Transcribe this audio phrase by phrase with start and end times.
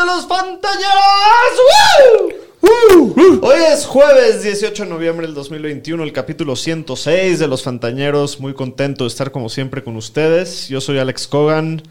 [0.00, 1.58] De los Fantañeros.
[2.62, 3.40] ¡Woo!
[3.42, 8.38] Hoy es jueves 18 de noviembre del 2021, el capítulo 106 de los Fantañeros.
[8.40, 10.68] Muy contento de estar como siempre con ustedes.
[10.68, 11.82] Yo soy Alex Cogan.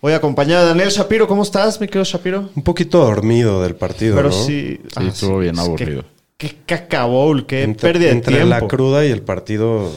[0.00, 1.26] Hoy acompañado de Daniel Shapiro.
[1.26, 2.48] ¿Cómo estás, mi querido Shapiro?
[2.54, 4.34] Un poquito dormido del partido, Pero ¿no?
[4.34, 4.78] sí.
[4.82, 6.04] Sí, ah, estuvo bien aburrido.
[6.38, 8.50] Qué, qué caca bowl, qué Entre, pérdida de entre tiempo.
[8.50, 9.90] la cruda y el partido,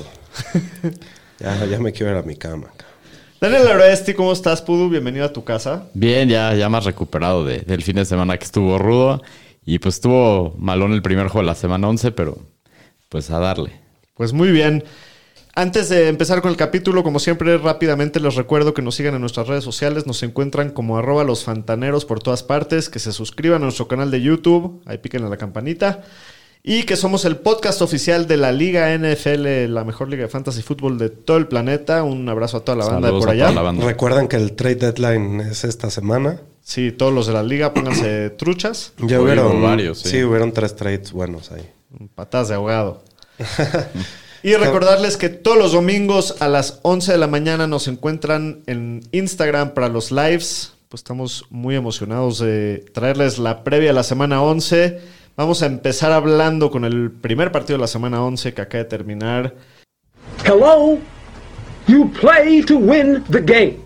[1.39, 2.71] ya, ya me quiero ir a mi cama.
[3.41, 4.89] Daniel Aresti, ¿cómo estás, Pudu?
[4.89, 5.85] Bienvenido a tu casa.
[5.93, 9.21] Bien, ya, ya más recuperado de- del fin de semana que estuvo rudo.
[9.65, 12.37] Y pues estuvo malón el primer juego de la semana 11, pero
[13.07, 13.71] pues a darle.
[14.15, 14.83] Pues muy bien.
[15.55, 19.21] Antes de empezar con el capítulo, como siempre, rápidamente les recuerdo que nos sigan en
[19.21, 20.05] nuestras redes sociales.
[20.05, 22.89] Nos encuentran como arroba los fantaneros por todas partes.
[22.89, 24.81] Que se suscriban a nuestro canal de YouTube.
[24.85, 26.03] Ahí piquen a la campanita.
[26.61, 30.61] Y que somos el podcast oficial de la Liga NFL, la mejor liga de fantasy
[30.61, 32.03] fútbol de todo el planeta.
[32.03, 33.55] Un abrazo a toda la banda Saludos de por a toda allá.
[33.55, 33.85] la banda.
[33.85, 36.41] Recuerdan que el trade deadline es esta semana.
[36.61, 38.91] Sí, todos los de la liga, pónganse truchas.
[38.97, 40.09] Ya hubieron hubo varios, sí.
[40.09, 40.23] sí.
[40.23, 41.67] hubieron tres trades buenos ahí.
[42.13, 43.03] Patas de ahogado.
[44.43, 49.07] y recordarles que todos los domingos a las 11 de la mañana nos encuentran en
[49.13, 50.73] Instagram para los lives.
[50.89, 55.18] Pues estamos muy emocionados de traerles la previa a la semana 11.
[55.39, 58.89] Vamos a empezar hablando con el primer partido de la semana 11 que acaba de
[58.89, 59.55] terminar.
[60.43, 60.99] Hello?
[61.87, 63.77] You play to win the game.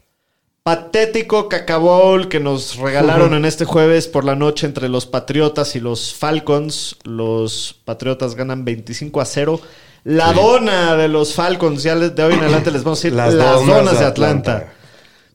[0.63, 5.79] Patético cacabowl que nos regalaron en este jueves por la noche entre los Patriotas y
[5.79, 6.95] los Falcons.
[7.03, 9.61] Los Patriotas ganan 25 a 0.
[10.05, 13.31] La dona de los Falcons, ya de hoy en adelante les vamos a decir las,
[13.36, 14.73] donas, de Atlanta.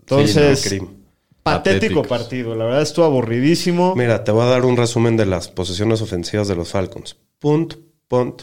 [0.01, 0.98] Entonces, Sí, no, Cream.
[1.43, 2.07] Patético Patéticos.
[2.07, 2.55] partido.
[2.55, 3.95] La verdad estuvo aburridísimo.
[3.97, 7.17] Mira, te voy a dar un resumen de las posiciones ofensivas de los Falcons.
[7.39, 7.75] Punt,
[8.09, 8.43] punt,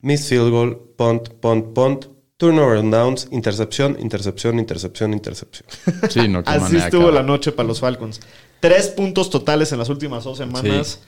[0.00, 5.68] miss field goal, punt, punt, punt, turnover and downs, intercepción, intercepción, intercepción, intercepción.
[6.08, 8.20] Sí, no, qué Así estuvo la noche para los Falcons.
[8.60, 11.00] Tres puntos totales en las últimas dos semanas.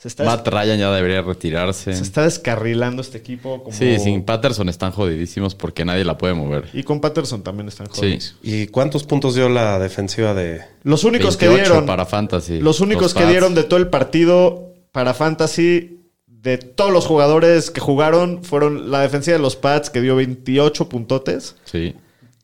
[0.00, 1.92] Se, está, Matt Ryan ya debería retirarse.
[1.94, 3.62] se está descarrilando este equipo.
[3.62, 3.76] Como...
[3.76, 6.70] Sí, sin Patterson están jodidísimos porque nadie la puede mover.
[6.72, 8.00] Y con Patterson también están Sí.
[8.00, 8.36] jodidos.
[8.42, 10.62] ¿Y cuántos puntos dio la defensiva de...
[10.84, 11.86] Los únicos que 28 dieron.
[11.86, 12.60] para Fantasy.
[12.60, 13.30] Los únicos que Pats.
[13.30, 19.00] dieron de todo el partido para Fantasy, de todos los jugadores que jugaron, fueron la
[19.02, 21.56] defensiva de los Pats, que dio 28 puntotes.
[21.64, 21.94] Sí.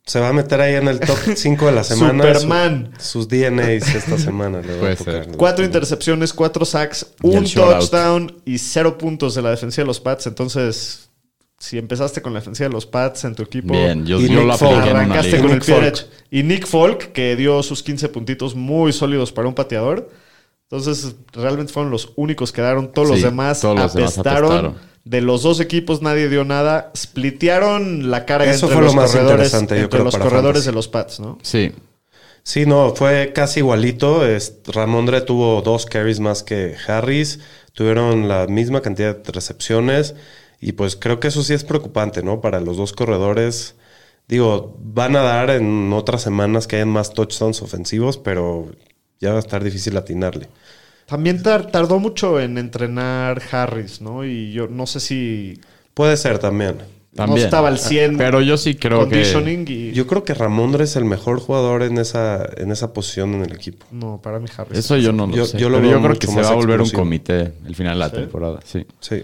[0.07, 2.23] Se va a meter ahí en el top 5 de la semana.
[2.23, 2.93] Superman.
[2.99, 4.61] Su- sus DNAs esta semana.
[4.61, 5.25] Le va a Puede tocar.
[5.25, 5.37] ser.
[5.37, 9.89] Cuatro intercepciones, cuatro sacks, Y el un touchdown y cero puntos de la defensiva de
[9.89, 10.29] los Pats.
[10.29, 11.11] Entonces,
[11.59, 14.43] si empezaste con la defensiva de los Pats en tu equipo, Bien, yo, Y yo
[14.45, 15.85] Nick en una arrancaste con el pie Folk.
[15.85, 16.07] derecho.
[16.31, 20.09] Y Nick Folk, que dio sus 15 puntitos muy sólidos para un pateador.
[20.71, 22.93] Entonces, realmente fueron los únicos que daron.
[22.93, 24.75] Todos los demás todos los demás apestaron.
[25.07, 26.91] De los dos equipos nadie dio nada.
[26.97, 30.15] Splitearon la carga Eso entre fue lo los más corredores, interesante, yo entre creo, los
[30.15, 30.67] para corredores Fantasy.
[30.67, 31.39] de los Pats, ¿no?
[31.43, 31.73] Sí.
[32.43, 34.23] Sí, no, fue casi igualito.
[34.67, 37.39] Ramondre tuvo dos carries más que Harris.
[37.73, 40.17] Tuvieron la misma cantidad de recepciones.
[40.61, 42.41] Y pues creo que eso sí es preocupante, ¿no?
[42.41, 43.77] Para los dos corredores.
[44.27, 48.67] Digo, van a dar en otras semanas que hayan más touchdowns ofensivos, pero
[49.21, 50.49] ya va a estar difícil atinarle.
[51.07, 54.25] También tar- tardó mucho en entrenar Harris, ¿no?
[54.25, 55.61] Y yo no sé si
[55.95, 56.77] Puede ser también.
[57.15, 57.39] También.
[57.41, 59.15] no estaba al 100 Pero yo sí creo que.
[59.15, 59.93] conditioning y...
[59.93, 63.53] Yo creo que Ramondre es el mejor jugador en esa, en esa posición en el
[63.55, 63.87] equipo.
[63.91, 64.79] No, para mí Harris.
[64.81, 65.57] Eso yo no lo Yo- sé.
[65.59, 67.01] yo lo pero veo yo creo mucho que se va a volver un explosivo.
[67.03, 68.61] comité el final de la temporada.
[68.67, 68.85] Sí.
[69.01, 69.23] Sí.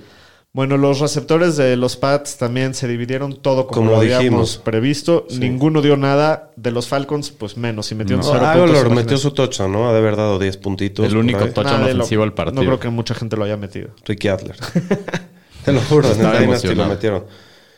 [0.54, 4.56] Bueno, los receptores de los Pats también se dividieron todo como, Como lo habíamos dijimos.
[4.58, 5.26] previsto.
[5.38, 6.50] Ninguno dio nada.
[6.56, 7.90] De los Falcons, pues menos.
[7.90, 8.48] Y metieron cero puntos.
[8.50, 8.94] Aguilar imagínate.
[9.02, 9.88] metió su touchdown, ¿no?
[9.88, 11.06] Ha de haber dado 10 puntitos.
[11.06, 12.62] El único lo- ofensivo del partido.
[12.62, 13.90] No creo que mucha gente lo haya metido.
[14.04, 14.56] Ricky Adler.
[15.64, 17.24] Te lo juro, en Dynasty lo metieron.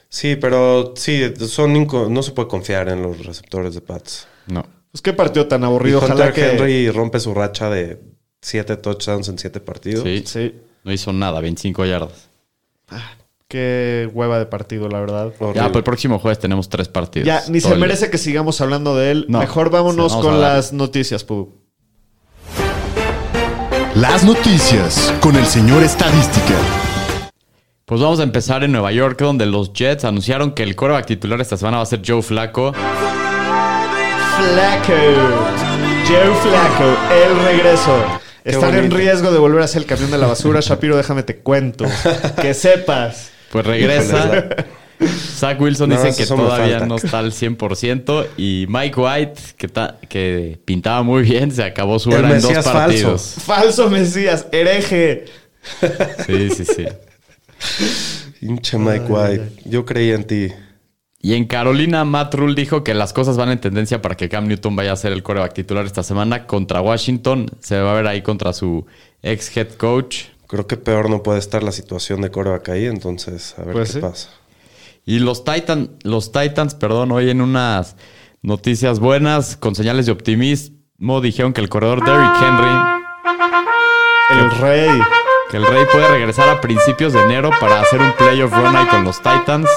[0.08, 4.26] Sí, pero sí, son inco- no se puede confiar en los receptores de Pats.
[4.48, 4.66] No.
[4.90, 5.98] Pues qué partido tan Y aburrido.
[5.98, 6.50] Ojalá Hunter que...
[6.56, 8.00] Henry rompe su racha de
[8.43, 10.02] 7 touchdowns en 7 partidos.
[10.02, 10.25] Sí.
[10.26, 10.54] Sí.
[10.82, 12.31] No hizo nada, 25 yardas.
[13.48, 15.26] Qué hueva de partido, la verdad.
[15.38, 15.54] Horrible.
[15.54, 17.26] Ya, para el próximo jueves tenemos tres partidos.
[17.26, 19.26] Ya, ni se merece que sigamos hablando de él.
[19.28, 19.38] No.
[19.38, 21.52] Mejor vámonos Sí, con las noticias, Pudu.
[23.94, 26.54] Las noticias con el señor Estadística.
[27.84, 31.40] Pues vamos a empezar en Nueva York, donde los Jets anunciaron que el coreback titular
[31.40, 32.72] esta semana va a ser Joe Flacco.
[32.72, 34.92] Flacco.
[36.08, 37.94] Joe Flacco, el regreso.
[38.44, 40.61] Están en riesgo de volver a ser el camión de la basura.
[40.61, 41.87] Shapiro, déjame te cuento.
[42.41, 43.31] Que sepas.
[43.50, 44.49] Pues regresa.
[45.37, 46.87] Zach Wilson No, dice que todavía falta.
[46.87, 48.26] no está al 100%.
[48.37, 52.52] Y Mike White, que, ta- que pintaba muy bien, se acabó su era en dos
[52.64, 53.35] partidos.
[53.44, 55.25] Falso Mesías, hereje.
[56.26, 56.85] Sí, sí, sí.
[58.41, 59.52] Hinche Mike White.
[59.64, 60.49] Yo creí en ti.
[61.24, 64.46] Y en Carolina, Matt Rule dijo que las cosas van en tendencia para que Cam
[64.46, 67.46] Newton vaya a ser el coreback titular esta semana contra Washington.
[67.60, 68.84] Se va a ver ahí contra su
[69.22, 70.24] ex head coach.
[70.48, 73.88] Creo que peor no puede estar la situación de coreback ahí, entonces a ver Pues
[73.88, 74.00] qué sí.
[74.00, 74.28] pasa.
[75.06, 77.96] Y los, Titan, los Titans, perdón, hoy en unas
[78.42, 82.76] noticias buenas, con señales de optimismo, dijeron que el corredor Derrick Henry,
[84.28, 85.00] El rey.
[85.50, 88.86] que el Rey puede regresar a principios de enero para hacer un playoff run ahí
[88.88, 89.70] con los Titans.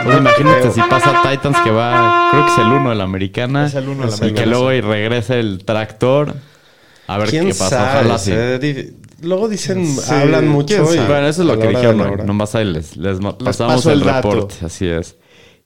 [0.00, 3.66] Entonces imagínate si pasa Titans que va, creo que es el uno de la americana.
[3.66, 6.34] Es el uno de la Y que americana, luego y regrese el tractor.
[7.08, 7.90] A ver ¿Quién qué pasa.
[8.00, 8.32] Ojalá sí.
[9.22, 10.74] Luego dicen, Sí, hablan mucho.
[10.92, 10.98] y.
[10.98, 12.26] Bueno, eso es lo que dijeron.
[12.26, 14.54] Nomás ahí les, les ma- pasamos el, el reporte.
[14.64, 15.16] Así es.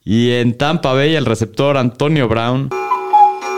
[0.03, 2.69] Y en Tampa Bay, el receptor Antonio Brown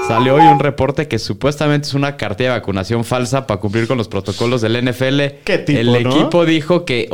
[0.08, 3.98] salió hoy un reporte que supuestamente es una cartilla de vacunación falsa para cumplir con
[3.98, 5.22] los protocolos del NFL.
[5.46, 6.10] ¿Qué tipo, el no?
[6.10, 7.08] equipo dijo que,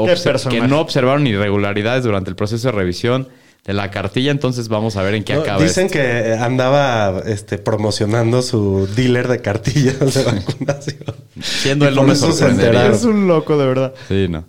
[0.49, 3.27] que no observaron irregularidades durante el proceso de revisión
[3.65, 4.31] de la cartilla.
[4.31, 5.61] Entonces vamos a ver en qué No, acaba.
[5.63, 5.97] dicen esto.
[5.99, 11.03] que andaba este, promocionando su dealer de cartillas de vacunación.
[11.41, 12.69] Siendo y él no por me eso se sorprendería.
[12.71, 12.95] enteraron.
[12.97, 13.93] Es un loco, de verdad.
[14.07, 14.45] Sí, no.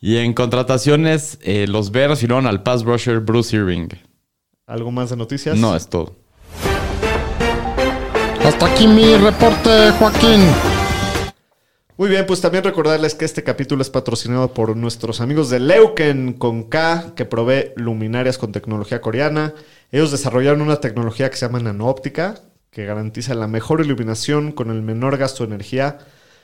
[0.00, 3.88] Y en contrataciones, eh, los Bears firmaron al pass rusher Bruce Irving.
[4.66, 5.56] ¿Algo más de noticias?
[5.56, 6.14] No, es todo.
[8.44, 10.40] Hasta aquí mi reporte, Joaquín.
[11.96, 16.32] Muy bien, pues también recordarles que este capítulo es patrocinado por nuestros amigos de Leuken
[16.32, 19.54] con K, que provee luminarias con tecnología coreana.
[19.92, 22.40] Ellos desarrollaron una tecnología que se llama nanoóptica,
[22.72, 25.98] que garantiza la mejor iluminación con el menor gasto de energía.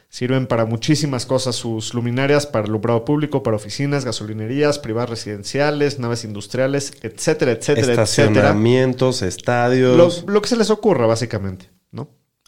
[0.08, 6.22] Sirven para muchísimas cosas sus luminarias, para alumbrado público, para oficinas, gasolinerías, privadas residenciales, naves
[6.22, 8.02] industriales, etcétera, etcétera, etcétera.
[8.04, 9.96] Estacionamientos, estadios.
[9.96, 11.70] Lo, lo que se les ocurra, básicamente.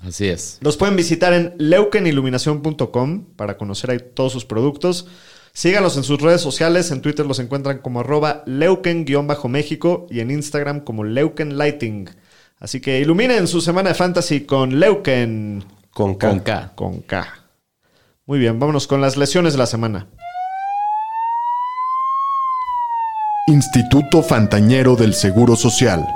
[0.06, 0.58] Así es.
[0.60, 5.06] Los pueden visitar en leukeniluminación.com para conocer ahí todos sus productos.
[5.52, 6.90] Síganos en sus redes sociales.
[6.90, 12.10] En Twitter los encuentran como arroba leuken-méxico y en Instagram como leukenlighting.
[12.58, 16.28] Así que iluminen su semana de fantasy con Leuken con K.
[16.28, 16.72] Con K.
[16.74, 17.26] con K.
[18.24, 20.06] Muy bien, vámonos con las lesiones de la semana.
[23.48, 26.06] Instituto Fantañero del Seguro Social.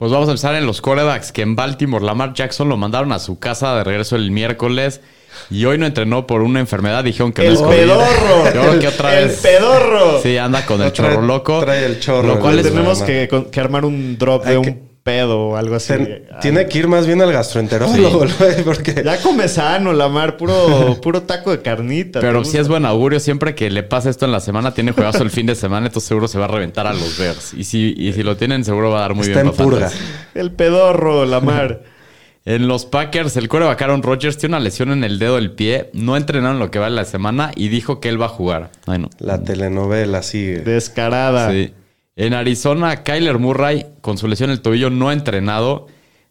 [0.00, 3.18] Pues vamos a empezar en los quarterbacks, que en Baltimore Lamar Jackson lo mandaron a
[3.18, 5.02] su casa de regreso el miércoles
[5.50, 7.04] y hoy no entrenó por una enfermedad.
[7.04, 7.76] Dijeron que no ¡El es COVID.
[7.76, 8.44] pedorro!
[8.54, 9.40] Yo creo que otra ¡El vez.
[9.40, 10.20] pedorro!
[10.22, 11.60] Sí, anda con el Trae- chorro loco.
[11.60, 13.06] trae el chorro, Lo cual el es Tenemos no, no.
[13.06, 15.88] que, con- que armar un drop de un pedo o algo así.
[15.94, 20.98] Ten- tiene que ir más bien al gastroenterólogo, güey, porque Ya come sano, Lamar, puro,
[21.02, 22.20] puro taco de carnita.
[22.20, 24.92] Pero ¿te si es buen augurio, siempre que le pase esto en la semana, tiene
[24.92, 27.54] juegazo el fin de semana, entonces seguro se va a reventar a los Bears.
[27.54, 29.70] Y si, y si lo tienen, seguro va a dar muy está bien en para
[29.70, 29.90] purga.
[30.34, 31.82] El pedorro, Lamar.
[32.46, 35.90] En los Packers, el quarterback Aaron Rodgers tiene una lesión en el dedo del pie.
[35.92, 38.70] No entrenaron lo que va de la semana y dijo que él va a jugar.
[38.86, 39.10] Ay, no.
[39.18, 40.60] La telenovela sigue.
[40.60, 41.50] Descarada.
[41.50, 41.74] Sí.
[42.16, 45.86] En Arizona, Kyler Murray, con su lesión en el tobillo, no ha entrenado.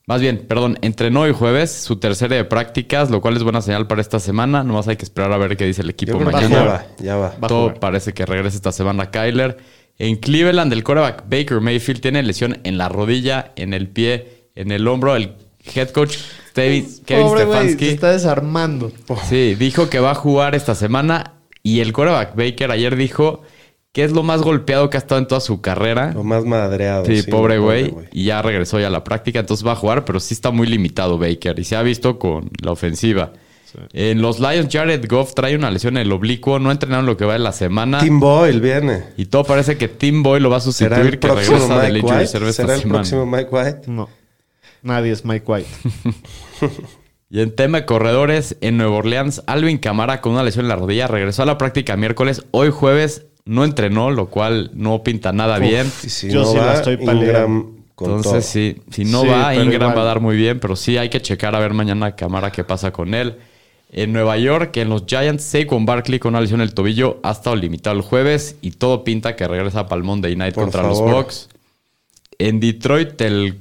[0.05, 3.87] Más bien, perdón, entrenó hoy jueves, su tercera de prácticas, lo cual es buena señal
[3.87, 4.63] para esta semana.
[4.63, 6.49] Nomás hay que esperar a ver qué dice el equipo mañana.
[6.49, 7.47] ya va, ya va.
[7.47, 9.57] Todo parece que regresa esta semana Kyler.
[9.99, 14.71] En Cleveland, el quarterback Baker Mayfield tiene lesión en la rodilla, en el pie, en
[14.71, 15.15] el hombro.
[15.15, 15.35] El
[15.75, 16.17] head coach
[16.55, 18.91] Kevin, Kevin Pobre güey, Stefanski se está desarmando.
[19.27, 21.33] sí, dijo que va a jugar esta semana.
[21.61, 23.43] Y el quarterback Baker ayer dijo
[23.91, 26.11] que es lo más golpeado que ha estado en toda su carrera.
[26.13, 27.05] Lo más madreado.
[27.05, 27.93] Sí, pobre güey.
[28.11, 30.67] Y ya regresó ya a la práctica, entonces va a jugar, pero sí está muy
[30.67, 31.57] limitado Baker.
[31.59, 33.33] Y se ha visto con la ofensiva.
[33.93, 36.57] En los Lions, Jared Goff trae una lesión en el oblicuo.
[36.59, 37.99] No entrenaron lo que va de la semana.
[37.99, 39.03] Tim Boyle viene.
[39.17, 41.79] Y todo parece que Tim Boy lo va a ¿Será sustituir, el que próximo regresa
[41.81, 42.19] del Mike injury White?
[42.25, 42.99] reserve esta ¿Será el semana.
[42.99, 43.81] próximo Mike White?
[43.87, 44.09] No.
[44.81, 45.67] Nadie es Mike White.
[47.31, 50.75] Y en tema de corredores, en Nueva Orleans, Alvin Camara con una lesión en la
[50.77, 52.43] rodilla regresó a la práctica miércoles.
[52.49, 55.89] Hoy jueves no entrenó, lo cual no pinta nada bien.
[55.89, 57.23] Si Yo no sí la va, estoy paliando.
[57.25, 57.65] Ingram
[57.95, 58.51] con Entonces, todo.
[58.51, 59.97] sí, si no Sí, va, Ingram igual.
[59.97, 62.63] va a dar muy bien, pero sí hay que checar a ver mañana Camara qué
[62.63, 63.37] pasa con él.
[63.91, 67.31] En Nueva York, en los Giants, Saquon Barkley con una lesión en el tobillo ha
[67.31, 70.83] estado limitado el jueves y todo pinta que regresa para el Monday Night Por contra
[70.83, 71.09] favor.
[71.09, 71.49] los Bucks.
[72.37, 73.57] En Detroit, el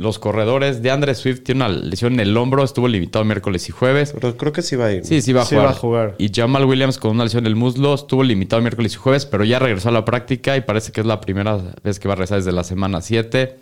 [0.00, 3.72] los corredores, de Andre Swift tiene una lesión en el hombro, estuvo limitado miércoles y
[3.72, 4.12] jueves.
[4.18, 5.04] Pero creo que sí va a ir.
[5.04, 5.66] Sí, sí va a Sí jugar.
[5.66, 6.14] va a jugar.
[6.18, 9.44] Y Jamal Williams con una lesión en el muslo estuvo limitado miércoles y jueves, pero
[9.44, 12.16] ya regresó a la práctica y parece que es la primera vez que va a
[12.16, 13.56] regresar desde la semana 7.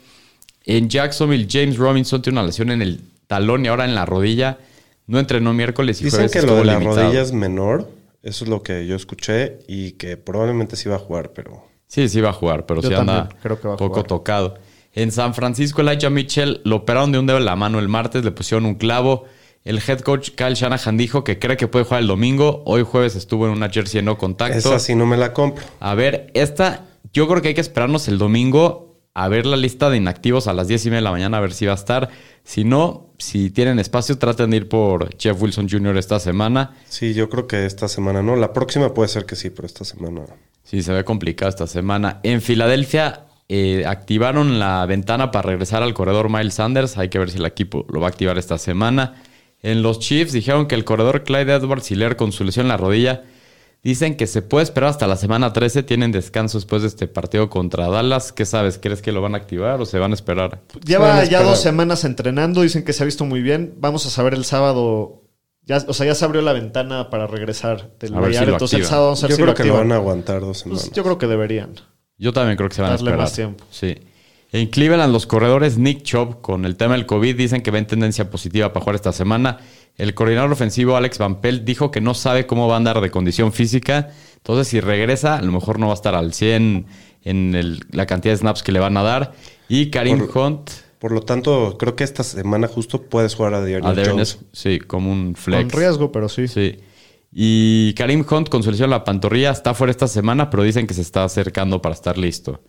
[0.65, 4.59] En Jacksonville, James Robinson tiene una lesión en el talón y ahora en la rodilla.
[5.07, 6.33] No entrenó miércoles y Dicen jueves.
[6.33, 7.03] que lo de la limitado.
[7.05, 7.89] rodilla es menor.
[8.23, 9.61] Eso es lo que yo escuché.
[9.67, 11.65] Y que probablemente sí va a jugar, pero.
[11.87, 14.07] Sí, sí va a jugar, pero Yo sí anda creo que va a poco jugar.
[14.07, 14.59] tocado.
[14.99, 18.25] En San Francisco, Elijah Mitchell lo operaron de un dedo en la mano el martes,
[18.25, 19.27] le pusieron un clavo.
[19.63, 22.65] El head coach Kyle Shanahan dijo que cree que puede jugar el domingo.
[22.67, 24.59] Hoy jueves estuvo en una jersey de no contacto.
[24.59, 25.65] Esa sí no me la compro.
[25.79, 29.89] A ver, esta, yo creo que hay que esperarnos el domingo a ver la lista
[29.89, 31.77] de inactivos a las 10 y media de la mañana, a ver si va a
[31.77, 32.09] estar.
[32.43, 35.97] Si no, si tienen espacio, traten de ir por Jeff Wilson Jr.
[35.97, 36.75] esta semana.
[36.89, 38.35] Sí, yo creo que esta semana no.
[38.35, 40.25] La próxima puede ser que sí, pero esta semana.
[40.65, 42.19] Sí, se ve complicado esta semana.
[42.25, 46.99] En Filadelfia eh, activaron la ventana para regresar al corredor Miles Sanders.
[46.99, 49.23] Hay que ver si el equipo lo va a activar esta semana.
[49.63, 52.77] En los Chiefs dijeron que el corredor Clyde Edwards Hiller con su lesión en la
[52.77, 53.25] rodilla
[53.83, 55.83] dicen que se puede esperar hasta la semana 13.
[55.83, 58.33] Tienen descanso después de este partido contra Dallas.
[58.33, 58.79] ¿Qué sabes?
[58.81, 60.61] ¿Crees que lo van a activar o se van a esperar?
[60.85, 63.75] Lleva ya dos semanas entrenando, dicen que se ha visto muy bien.
[63.79, 65.23] Vamos a saber el sábado.
[65.65, 68.85] Ya, o sea, ya se abrió la ventana para regresar del si lo entonces el
[68.87, 70.81] sábado vamos a ver Yo si creo lo que lo van a aguantar dos Pues
[70.81, 70.93] semanas.
[70.93, 71.75] yo creo que deberían.
[72.19, 73.21] Yo también creo que se van Darle a esperar.
[73.27, 73.65] más tiempo.
[73.71, 73.97] Sí.
[74.51, 78.31] En Cleveland, los corredores Nick Chubb, con el tema del COVID, dicen que ven tendencia
[78.31, 79.59] positiva para jugar esta semana.
[79.97, 83.11] El coordinador ofensivo Alex Van Pelt dijo que no sabe cómo va a andar de
[83.11, 84.09] condición física.
[84.37, 86.87] Entonces, si regresa, a lo mejor no va a estar al 100
[87.25, 89.33] en el- la cantidad de snaps que le van a dar.
[89.69, 93.61] Y Karim Por- Hunt, Por lo tanto, creo que esta semana justo puedes jugar a
[93.61, 94.31] Darren Jones.
[94.31, 95.71] es- sí, como un flex.
[95.71, 96.49] Con riesgo, pero sí.
[96.49, 96.77] Sí.
[97.33, 100.87] Y Karim Hunt con su lesión en la pantorrilla está fuera esta semana, pero dicen
[100.87, 102.63] que se está acercando para estar listo.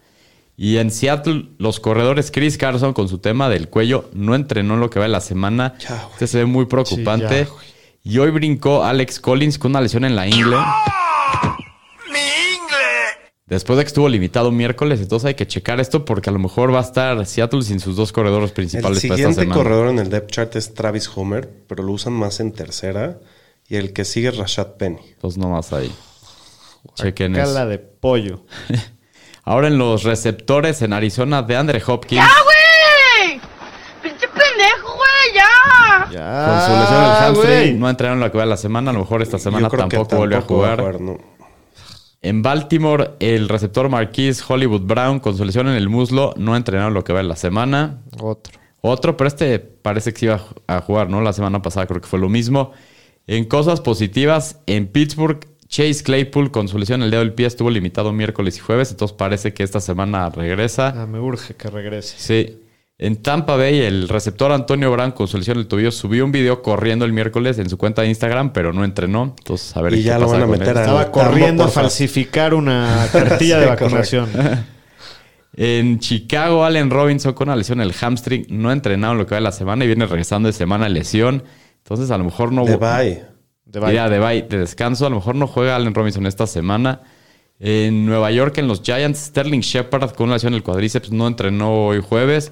[0.57, 4.81] Y en Seattle, los corredores Chris Carson con su tema del cuello no entrenó en
[4.81, 5.75] lo que va de la semana.
[5.79, 7.45] Ya, este se ve muy preocupante.
[7.45, 7.65] Sí, ya, güey.
[8.03, 10.57] y hoy brincó Alex Collins con una lesión en la ingle.
[13.45, 16.71] Después de que estuvo limitado miércoles, entonces hay que checar esto porque a lo mejor
[16.71, 19.55] va a estar Seattle sin sus dos corredores El principales para esta siguiente semana.
[19.55, 23.17] corredor en el depth chart es Travis Homer, pero lo usan más en tercera.
[23.69, 24.99] Y el que sigue es Rashad Penny.
[25.13, 25.91] Entonces nomás ahí.
[26.95, 27.45] Chequen eso.
[27.45, 28.43] Cala de pollo.
[29.43, 32.21] Ahora en los receptores en Arizona de Andre Hopkins.
[32.43, 33.39] güey!
[34.01, 35.35] ¡Pinche pendejo, güey!
[35.35, 36.11] ¡Ya!
[36.11, 36.45] Ya.
[36.47, 37.73] Con su lesión en el hamstring, güey.
[37.75, 38.89] no entrenaron lo que va la semana.
[38.91, 41.01] A lo mejor esta semana que tampoco, vuelve a tampoco va jugar.
[41.01, 41.17] no.
[42.21, 46.93] En Baltimore, el receptor Marquise Hollywood Brown con su lesión en el muslo no entrenaron
[46.93, 48.01] lo que va de la semana.
[48.19, 48.59] Otro.
[48.81, 51.21] Otro, pero este parece que sí iba a jugar, ¿no?
[51.21, 52.71] La semana pasada creo que fue lo mismo.
[53.31, 57.45] En cosas positivas, en Pittsburgh, Chase Claypool con su lesión en el dedo del pie
[57.45, 60.95] estuvo limitado miércoles y jueves, entonces parece que esta semana regresa.
[60.97, 62.15] Ah, me urge que regrese.
[62.17, 62.57] Sí.
[62.97, 66.31] En Tampa Bay, el receptor Antonio Brown con su lesión en el tobillo subió un
[66.31, 69.35] video corriendo el miércoles en su cuenta de Instagram, pero no entrenó.
[69.37, 72.55] Entonces, a ver Y qué ya lo van a meter a- Estaba corriendo a falsificar
[72.55, 74.27] una cartilla de vacunación.
[75.53, 79.25] En Chicago, Allen Robinson con una lesión en el hamstring no ha entrenado en lo
[79.25, 81.43] que va de la semana y viene regresando de semana lesión.
[81.89, 82.65] Entonces, a lo mejor no.
[82.65, 83.23] De bye.
[83.65, 83.93] De bye.
[83.93, 85.07] De bye, de descanso.
[85.07, 87.01] A lo mejor no juega Allen Robinson esta semana.
[87.59, 91.27] En Nueva York, en los Giants, Sterling Shepard con una lesión en el cuadríceps no
[91.27, 92.51] entrenó hoy jueves.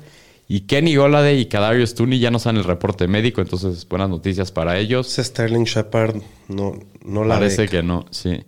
[0.50, 4.10] Y Kenny Goladay y Kadarius Tooney ya no están en el reporte médico, entonces buenas
[4.10, 5.08] noticias para ellos.
[5.08, 6.15] Ese Sterling Shepard
[6.48, 8.44] no, no la Parece que no, sí.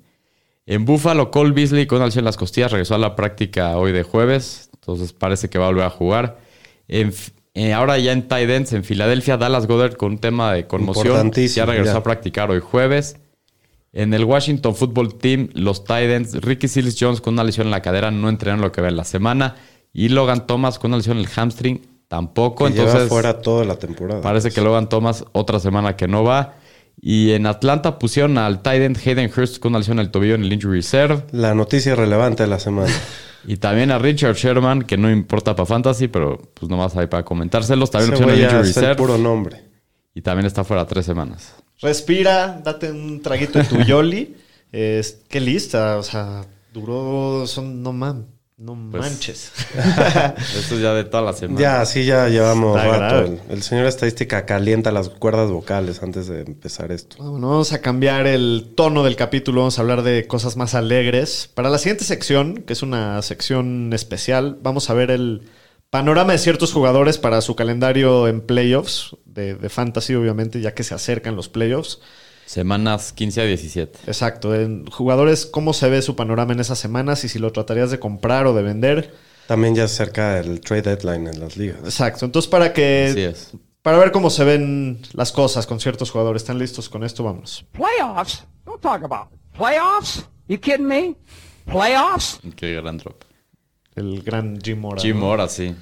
[0.66, 3.92] En Buffalo, Cole Beasley con una lesión en las costillas regresó a la práctica hoy
[3.92, 6.40] de jueves, entonces parece que va a volver a jugar.
[6.88, 7.14] En
[7.54, 11.32] eh, ahora ya en tight ends, en Filadelfia, Dallas Goddard con un tema de conmoción.
[11.32, 11.98] Ya regresó ya.
[11.98, 13.18] a practicar hoy jueves.
[13.92, 17.72] En el Washington Football Team, los tight ends, Ricky Seals Jones con una lesión en
[17.72, 19.56] la cadera no entrenaron lo que ve en la semana.
[19.92, 22.66] Y Logan Thomas con una lesión en el hamstring tampoco.
[22.66, 24.22] Que lleva entonces, fuera toda la temporada.
[24.22, 26.56] Parece que Logan Thomas otra semana que no va.
[27.02, 30.36] Y en Atlanta pusieron al tight end Hayden Hurst con una lesión en el tobillo
[30.36, 31.24] en el injury reserve.
[31.32, 32.94] La noticia relevante de la semana.
[33.46, 37.24] Y también a Richard Sherman, que no importa para fantasy, pero pues nomás hay para
[37.24, 37.92] comentárselos.
[37.92, 38.96] También el reserve.
[38.96, 39.64] puro nombre.
[40.14, 41.56] Y también está fuera tres semanas.
[41.82, 44.36] Respira, date un traguito de tu Yoli.
[44.72, 48.28] Es, qué lista, o sea, duró, son, no man,
[48.60, 49.52] no Pues, manches.
[50.56, 51.60] Esto es ya de toda la semana.
[51.60, 53.26] Ya, sí, ya llevamos Está rato.
[53.26, 57.16] El, el señor estadística calienta las cuerdas vocales antes de empezar esto.
[57.20, 61.50] Bueno, vamos a cambiar el tono del capítulo, vamos a hablar de cosas más alegres.
[61.54, 65.44] Para la siguiente sección, que es una sección especial, vamos a ver el
[65.90, 70.84] panorama de ciertos jugadores para su calendario en playoffs, de, de fantasy obviamente, ya que
[70.84, 72.02] se acercan los playoffs.
[72.50, 74.00] Semanas 15 a 17.
[74.08, 77.92] Exacto, en jugadores, cómo se ve su panorama en esas semanas y si lo tratarías
[77.92, 79.14] de comprar o de vender.
[79.46, 81.78] También ya se acerca el trade deadline en las ligas.
[81.84, 82.26] Exacto.
[82.26, 83.30] Entonces, para Así que.
[83.30, 83.52] es.
[83.84, 86.42] Para ver cómo se ven las cosas con ciertos jugadores.
[86.42, 87.24] ¿Están listos con esto?
[87.24, 87.66] Vámonos.
[87.72, 88.44] Playoffs?
[88.66, 89.40] Don't talk about it.
[89.56, 90.26] Playoffs?
[90.48, 91.16] You kidding me?
[91.66, 92.40] Playoffs?
[92.56, 93.26] Qué gran drop.
[93.94, 95.00] El gran Jim Mora.
[95.00, 95.28] Jim ¿no?
[95.28, 95.76] Mora, sí.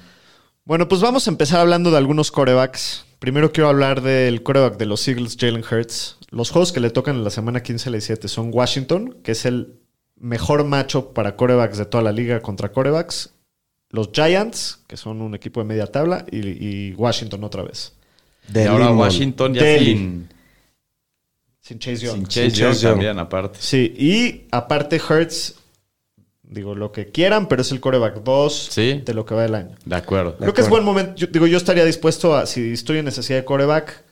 [0.66, 3.06] Bueno, pues vamos a empezar hablando de algunos corebacks.
[3.20, 6.17] Primero quiero hablar del coreback de los Eagles, Jalen Hurts.
[6.30, 9.32] Los juegos que le tocan en la semana 15 y la 17 son Washington, que
[9.32, 9.74] es el
[10.16, 13.34] mejor matchup para corebacks de toda la liga contra corebacks.
[13.90, 17.94] Los Giants, que son un equipo de media tabla, y, y Washington otra vez.
[18.54, 18.90] y ahora.
[18.92, 20.28] Washington ya sin,
[21.60, 22.16] Sin Chase Young.
[22.16, 22.92] sin Chase Sin Young Chase Young.
[22.92, 23.58] también, aparte.
[23.62, 25.54] Sí, y aparte Hurts,
[26.42, 29.02] digo lo que quieran, pero es el coreback 2 Sí.
[29.04, 29.76] de lo que va del año.
[29.86, 30.36] De acuerdo.
[30.36, 31.14] Creo que es buen momento.
[31.14, 34.04] Yo, digo, yo estaría dispuesto a, si estoy en necesidad de coreback,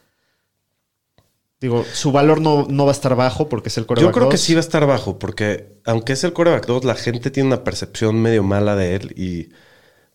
[1.60, 4.28] digo, su valor no, no va a estar bajo porque es el coreback Yo creo
[4.28, 4.40] que 2.
[4.40, 7.64] sí va a estar bajo, porque aunque es el coreback 2, la gente tiene una
[7.64, 9.48] percepción medio mala de él y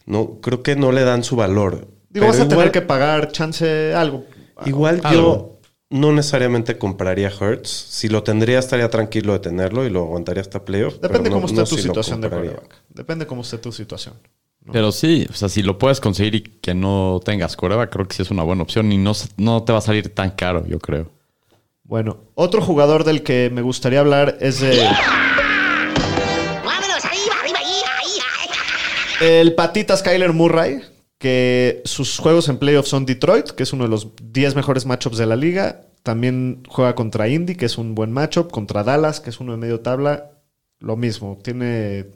[0.05, 1.88] no creo que no le dan su valor.
[2.10, 4.25] Digo, vas a tener que pagar chance algo.
[4.65, 5.21] Igual Algo.
[5.21, 7.69] yo no necesariamente compraría Hurts.
[7.69, 10.95] Si lo tendría, estaría tranquilo de tenerlo y lo aguantaría hasta playoff.
[10.95, 12.75] Depende pero no- cómo esté no tu si situación de coreback.
[12.89, 14.15] Depende cómo esté tu situación.
[14.71, 18.15] Pero sí, o sea, si lo puedes conseguir y que no tengas coreback, creo que
[18.15, 20.77] sí es una buena opción y no, no te va a salir tan caro, yo
[20.79, 21.10] creo.
[21.83, 24.77] Bueno, otro jugador del que me gustaría hablar es de
[26.63, 28.19] Vámonos, arriba, arriba, ahí, ahí,
[29.19, 29.39] ahí.
[29.39, 30.81] el patitas Kyler Murray,
[31.21, 35.17] que sus juegos en playoffs son Detroit, que es uno de los 10 mejores matchups
[35.17, 35.81] de la liga.
[36.01, 38.50] También juega contra Indy, que es un buen matchup.
[38.50, 40.31] Contra Dallas, que es uno de medio tabla.
[40.79, 41.38] Lo mismo.
[41.43, 42.07] Tiene.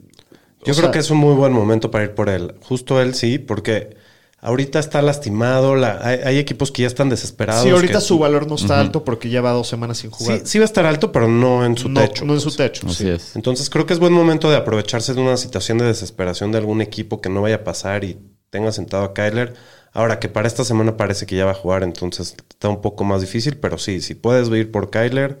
[0.64, 2.56] Yo o creo sea, que es un muy buen momento para ir por él.
[2.62, 3.96] Justo él sí, porque
[4.40, 5.74] ahorita está lastimado.
[5.76, 7.62] la- hay, hay equipos que ya están desesperados.
[7.64, 10.40] Sí, ahorita que- su valor no está alto porque lleva dos semanas sin Sí, jugar.
[10.44, 12.24] sí va a estar alto, pero no en su no, techo.
[12.24, 12.56] no en su pues.
[12.56, 12.86] techo.
[12.86, 13.08] Así sí.
[13.08, 13.34] es.
[13.36, 16.80] Entonces creo que es buen momento de aprovecharse de una situación de desesperación de algún
[16.82, 18.18] equipo que no vaya a pasar y
[18.50, 19.54] tenga sentado a Kyler.
[19.92, 23.02] Ahora que para esta semana parece que ya va a jugar, entonces está un poco
[23.04, 25.40] más difícil, pero sí, si puedes ir por Kyler,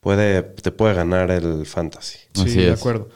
[0.00, 2.18] puede, te puede ganar el fantasy.
[2.34, 2.80] Sí, Así de es.
[2.80, 3.08] acuerdo.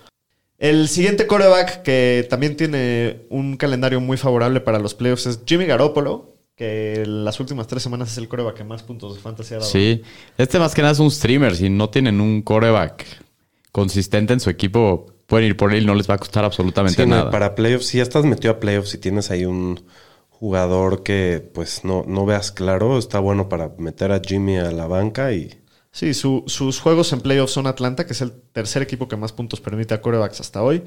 [0.61, 5.65] El siguiente coreback que también tiene un calendario muy favorable para los playoffs es Jimmy
[5.65, 9.55] Garoppolo, que en las últimas tres semanas es el coreback que más puntos de fantasy
[9.55, 9.71] ha dado.
[9.71, 10.03] Sí,
[10.37, 11.57] este más que nada es un streamer.
[11.57, 13.07] Si no tienen un coreback
[13.73, 17.03] consistente en su equipo, pueden ir por él y no les va a costar absolutamente
[17.03, 17.31] Sí, no, y nada.
[17.31, 19.81] para playoffs, si ya estás metido a playoffs y tienes ahí un
[20.29, 24.87] jugador que pues no, no veas claro, está bueno para meter a Jimmy a la
[24.87, 25.60] banca y
[25.93, 29.33] Sí, su- sus juegos en playoffs son Atlanta, que es el tercer equipo que más
[29.33, 30.83] puntos permite a corebacks hasta hoy.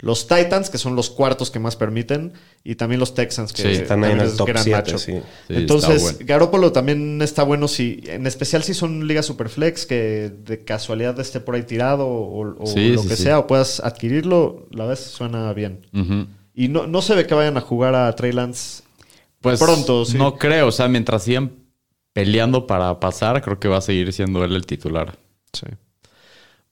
[0.00, 2.32] Los Titans, que son los cuartos que más permiten.
[2.62, 4.76] Y también los Texans, que Sí, están ahí en también el es top gran 7,
[4.92, 4.98] matchup.
[5.00, 5.12] sí.
[5.48, 6.18] Sí, Entonces, bueno.
[6.20, 11.40] Garoppolo también está bueno si, en especial si son ligas superflex, que de casualidad esté
[11.40, 13.24] por ahí tirado o, o Sí, lo sí, que sí.
[13.24, 15.84] sea, o puedas adquirirlo, la vez suena bien.
[16.54, 18.84] Y no, no se ve que vayan a jugar a Trey Lance
[19.40, 20.16] Pues Pronto, sí.
[20.16, 20.68] no creo.
[20.68, 21.50] O sea, mientras sigan
[22.18, 25.16] peleando para pasar, creo que va a seguir siendo él el titular.
[25.52, 25.66] Sí.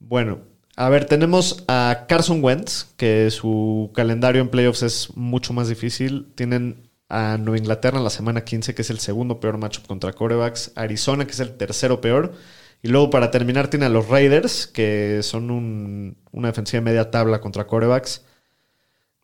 [0.01, 0.41] Bueno,
[0.75, 6.33] a ver, tenemos a Carson Wentz, que su calendario en playoffs es mucho más difícil.
[6.35, 10.13] Tienen a Nueva Inglaterra en la semana 15, que es el segundo peor matchup contra
[10.13, 10.73] corebacks.
[10.75, 12.33] Arizona, que es el tercero peor.
[12.83, 17.11] Y luego, para terminar, tiene a los Raiders, que son un- una defensiva de media
[17.13, 18.25] tabla contra corebacks.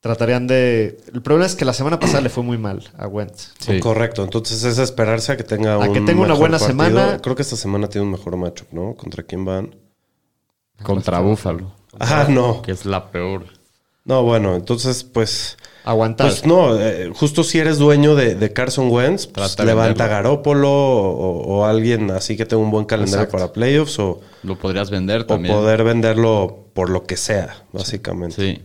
[0.03, 0.99] Tratarían de...
[1.15, 3.53] El problema es que la semana pasada le fue muy mal a Wentz.
[3.61, 3.79] Sí.
[3.79, 6.85] Correcto, entonces es esperarse a que tenga A un que tenga una buena partido.
[6.89, 7.19] semana.
[7.23, 8.95] Creo que esta semana tiene un mejor matchup, ¿no?
[8.97, 9.77] ¿Contra quién van?
[10.83, 11.73] Contra Búfalo.
[12.01, 12.63] Ah, no.
[12.63, 13.45] Que es la peor.
[14.05, 15.57] No, bueno, entonces pues...
[15.85, 16.27] Aguantar.
[16.29, 20.09] Pues no, eh, justo si eres dueño de, de Carson Wentz, pues, levanta.
[20.09, 23.39] Garópolo o, o alguien así que tenga un buen calendario Exacto.
[23.39, 25.55] para playoffs o, Lo podrías vender o también.
[25.55, 28.35] poder venderlo por lo que sea, básicamente.
[28.37, 28.63] Sí.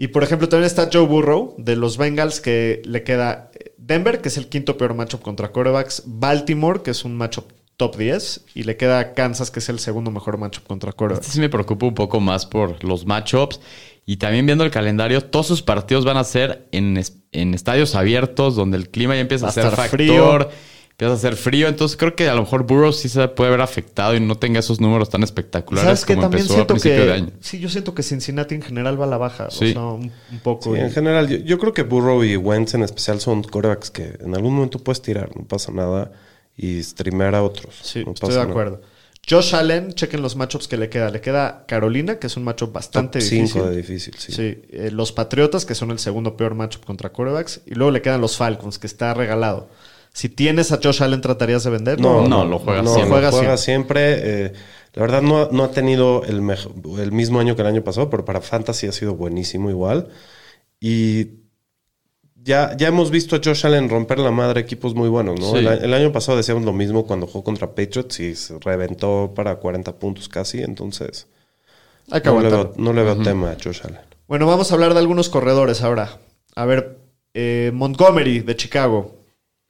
[0.00, 4.28] Y por ejemplo, también está Joe Burrow de los Bengals, que le queda Denver, que
[4.28, 8.62] es el quinto peor matchup contra quarterbacks, Baltimore, que es un matchup top 10, y
[8.62, 11.26] le queda Kansas, que es el segundo mejor matchup contra Este quarterbacks.
[11.26, 13.60] sí me preocupa un poco más por los matchups.
[14.06, 18.54] Y también viendo el calendario, todos sus partidos van a ser en, en estadios abiertos,
[18.56, 19.88] donde el clima ya empieza a a ser factor.
[19.88, 20.48] frío.
[21.00, 21.68] Empieza a hacer frío.
[21.68, 24.58] Entonces creo que a lo mejor Burrow sí se puede ver afectado y no tenga
[24.58, 27.12] esos números tan espectaculares ¿Sabes como También empezó a siento principio de que...
[27.12, 27.30] año.
[27.40, 29.48] Sí, yo siento que Cincinnati en general va a la baja.
[29.48, 29.66] Sí.
[29.70, 30.74] O sea, un, un poco.
[30.74, 33.92] Sí, y- en general, yo, yo creo que Burrow y Wentz en especial son corebacks
[33.92, 36.10] que en algún momento puedes tirar, no pasa nada,
[36.56, 37.76] y streamear a otros.
[37.80, 38.50] Sí, no estoy de nada.
[38.50, 38.80] acuerdo.
[39.30, 41.10] Josh Allen, chequen los matchups que le queda.
[41.10, 43.48] Le queda Carolina, que es un matchup bastante Top difícil.
[43.52, 44.32] 5 de difícil, sí.
[44.32, 47.60] Sí, eh, los Patriotas, que son el segundo peor matchup contra quarterbacks.
[47.66, 49.68] Y luego le quedan los Falcons, que está regalado.
[50.18, 52.00] Si tienes a Josh Allen, ¿tratarías de vender?
[52.00, 53.08] No, No, no, lo juega no, siempre.
[53.08, 54.46] lo Juega juega siempre.
[54.46, 54.52] eh,
[54.94, 56.42] la verdad no, no ha tenido el,
[57.00, 60.08] el mismo año que el año pasado, pero para Fantasy ha sido buenísimo igual.
[60.80, 61.28] Y
[62.34, 65.52] ya, ya hemos visto a Josh Allen romper la madre equipos muy buenos, ¿no?
[65.52, 65.58] Sí.
[65.58, 70.00] El, año pasado decíamos lo mismo cuando jugó contra Patriots y se reventó para 40
[70.00, 71.28] puntos casi, entonces
[72.10, 74.00] Hay que no le, veo, no le veo tema a Josh Allen.
[74.26, 76.18] Bueno, vamos a hablar de algunos corredores ahora.
[76.56, 76.98] A ver,
[77.34, 79.17] eh, Montgomery de Chicago.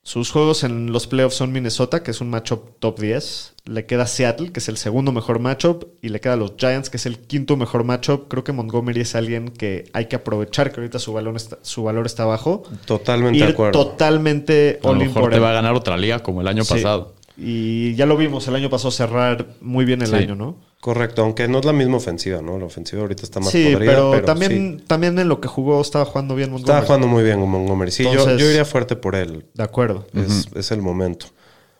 [0.08, 3.52] Sus juegos en los playoffs son Minnesota, que es un matchup top 10.
[3.66, 5.84] Le queda Seattle, que es el segundo mejor matchup.
[6.00, 8.26] Y le queda los Giants, que es el quinto mejor matchup.
[8.28, 11.82] Creo que Montgomery es alguien que hay que aprovechar, que ahorita su valor está, su
[11.84, 12.62] valor está bajo.
[12.86, 13.78] Totalmente de Ir acuerdo.
[13.84, 15.42] totalmente A lo mejor por te él.
[15.42, 16.72] va a ganar otra liga como el año Sí.
[16.72, 17.12] pasado.
[17.36, 20.14] Y ya lo vimos el año pasado cerrar muy bien el Sí.
[20.14, 20.56] año, ¿no?
[20.80, 22.56] Correcto, aunque no es la misma ofensiva, ¿no?
[22.56, 24.84] La ofensiva ahorita está más Sí, podrida, pero, pero, también, sí.
[24.86, 26.70] también en lo que jugó estaba jugando bien Montgomery.
[26.70, 27.90] Estaba jugando muy bien con Montgomery.
[27.90, 29.44] Sí, yo- Entonces- yo, iría fuerte por él.
[29.54, 30.06] De acuerdo.
[30.14, 31.26] Es, es el momento.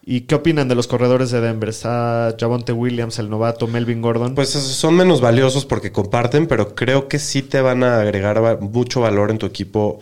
[0.05, 1.69] ¿Y qué opinan de los corredores de Denver?
[1.69, 4.35] Está Javonte Williams, el novato, Melvin Gordon.
[4.35, 9.01] Pues son menos valiosos porque comparten, pero creo que sí te van a agregar mucho
[9.03, 9.99] valor en tu equipo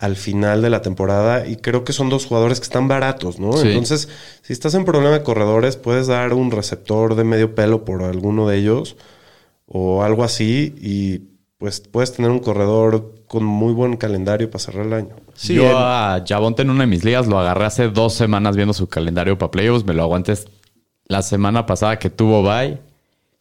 [0.00, 3.52] al final de la temporada y creo que son dos jugadores que están baratos, ¿no?
[3.52, 3.68] Sí.
[3.68, 4.08] Entonces,
[4.42, 8.48] si estás en problema de corredores, puedes dar un receptor de medio pelo por alguno
[8.48, 8.96] de ellos
[9.66, 14.86] o algo así y pues puedes tener un corredor con muy buen calendario para cerrar
[14.86, 15.16] el año.
[15.34, 18.72] Sí, Yo a Javonte en una de mis ligas lo agarré hace dos semanas viendo
[18.72, 19.84] su calendario para playoffs.
[19.84, 20.32] Me lo aguanté
[21.04, 22.78] la semana pasada que tuvo bye.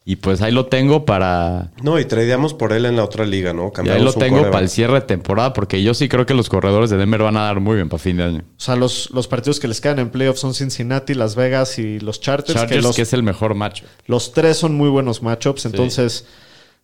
[0.06, 1.72] Y pues ahí lo tengo para...
[1.84, 3.72] No, y tradeamos por él en la otra liga, ¿no?
[3.84, 6.50] Y ahí lo tengo para el cierre de temporada porque yo sí creo que los
[6.50, 8.44] corredores de Denver van a dar muy bien para fin de año.
[8.58, 12.00] O sea, los, los partidos que les quedan en playoffs son Cincinnati, Las Vegas y
[12.00, 12.54] los Chargers.
[12.54, 13.84] Chargers, que los, que es el mejor match.
[14.08, 15.66] los tres son muy buenos matchups.
[15.66, 16.26] Entonces,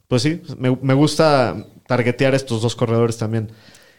[0.08, 3.52] pues sí, me, me gusta targetear estos dos corredores también.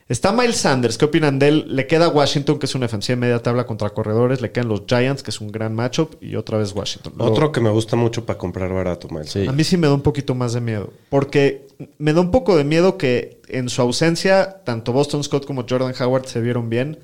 [0.08, 1.64] Está Miles Sanders, ¿qué opinan de él?
[1.74, 4.40] Le queda Washington, que es una ofensiva media tabla contra corredores.
[4.40, 6.14] Le quedan los Giants, que es un gran matchup.
[6.22, 7.14] Y otra vez Washington.
[7.16, 9.30] Lo- Otro que me gusta mucho para comprar barato, Miles.
[9.30, 9.46] Sí.
[9.48, 10.92] A mí sí me da un poquito más de miedo.
[11.10, 11.66] Porque
[11.98, 15.92] me da un poco de miedo que en su ausencia, tanto Boston Scott como Jordan
[16.00, 17.00] Howard se vieron bien.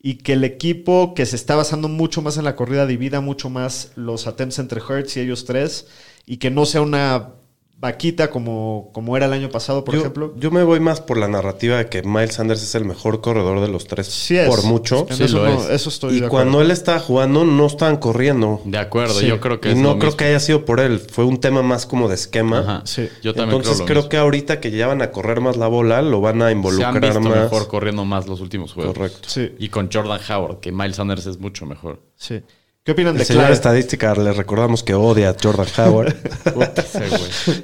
[0.00, 3.50] Y que el equipo que se está basando mucho más en la corrida divida mucho
[3.50, 5.86] más los attempts entre Hurts y ellos tres.
[6.24, 7.34] Y que no sea una
[7.80, 10.34] vaquita como, como era el año pasado, por yo, ejemplo.
[10.36, 13.60] yo me voy más por la narrativa de que Miles Sanders es el mejor corredor
[13.60, 14.48] de los tres Sí es.
[14.48, 15.06] por mucho.
[15.08, 15.70] En Sí eso, lo no- es.
[15.70, 18.60] eso estoy Y de cuando él estaba jugando, no estaban corriendo.
[18.64, 19.28] De acuerdo, Sí.
[19.28, 20.16] yo creo que Y es no lo creo mismo.
[20.16, 20.98] que haya sido por él.
[20.98, 22.58] Fue un tema más como de esquema.
[22.58, 22.82] Ajá.
[22.84, 23.08] Sí.
[23.22, 24.08] Yo también Entonces creo, creo, lo mismo.
[24.10, 26.96] que ahorita que ya van a correr más la bola, lo van a se involucrar
[26.96, 27.42] han visto más.
[27.44, 28.94] mejor corriendo más los últimos juegos.
[28.94, 29.28] Correcto.
[29.28, 32.00] Sí, Y con Jordan Howard, que Miles Sanders es mucho mejor.
[32.16, 32.42] sí.
[32.84, 33.54] ¿Qué opinan El de señor Clyde?
[33.54, 36.14] estadística le recordamos que odia a Jordan Howard.
[36.54, 37.62] Güey.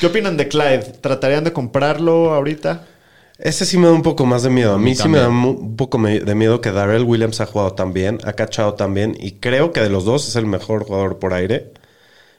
[0.00, 0.82] ¿Qué opinan de Clyde?
[1.00, 2.86] ¿Tratarían de comprarlo ahorita?
[3.38, 4.74] Ese sí me da un poco más de miedo.
[4.74, 7.92] A mí, sí me da un poco de miedo que Darrell Williams ha jugado tan
[7.92, 11.18] bien, ha cachado tan bien y creo que de los dos es el mejor jugador
[11.18, 11.72] por aire.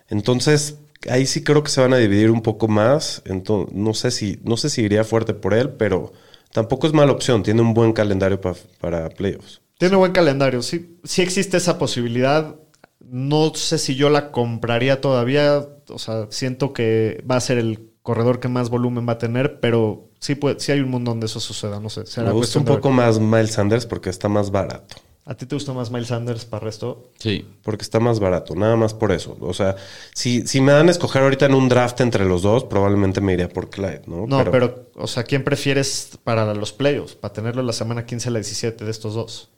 [0.09, 0.75] Entonces,
[1.09, 3.21] ahí sí creo que se van a dividir un poco más.
[3.25, 6.13] Entonces, no sé si no sé si iría fuerte por él, pero
[6.53, 7.43] tampoco es mala opción.
[7.43, 9.61] Tiene un buen calendario pa- para playoffs.
[9.77, 12.55] Tiene buen calendario, sí, sí existe esa posibilidad.
[12.99, 15.67] No sé si yo la compraría todavía.
[15.89, 19.59] O sea, siento que va a ser el corredor que más volumen va a tener,
[19.59, 21.79] pero sí, puede, sí hay un mundo donde eso suceda.
[21.79, 22.05] No sé.
[22.05, 24.95] será Me gusta un poco más Miles Sanders porque está más barato.
[25.27, 27.11] ¿A ti te gusta más Miles Sanders para resto?
[27.17, 27.43] Sí.
[27.63, 29.35] Porque está más barato, nada más por eso.
[29.41, 29.75] O sea,
[30.13, 33.33] si, si me dan a escoger ahorita en un draft entre los dos, probablemente me
[33.33, 34.27] iría por Clyde, ¿no?
[34.27, 37.15] No, pero, o sea, ¿quién prefieres para los playoffs?
[37.15, 39.49] Para tenerlo la semana 15 a la 17 de estos dos.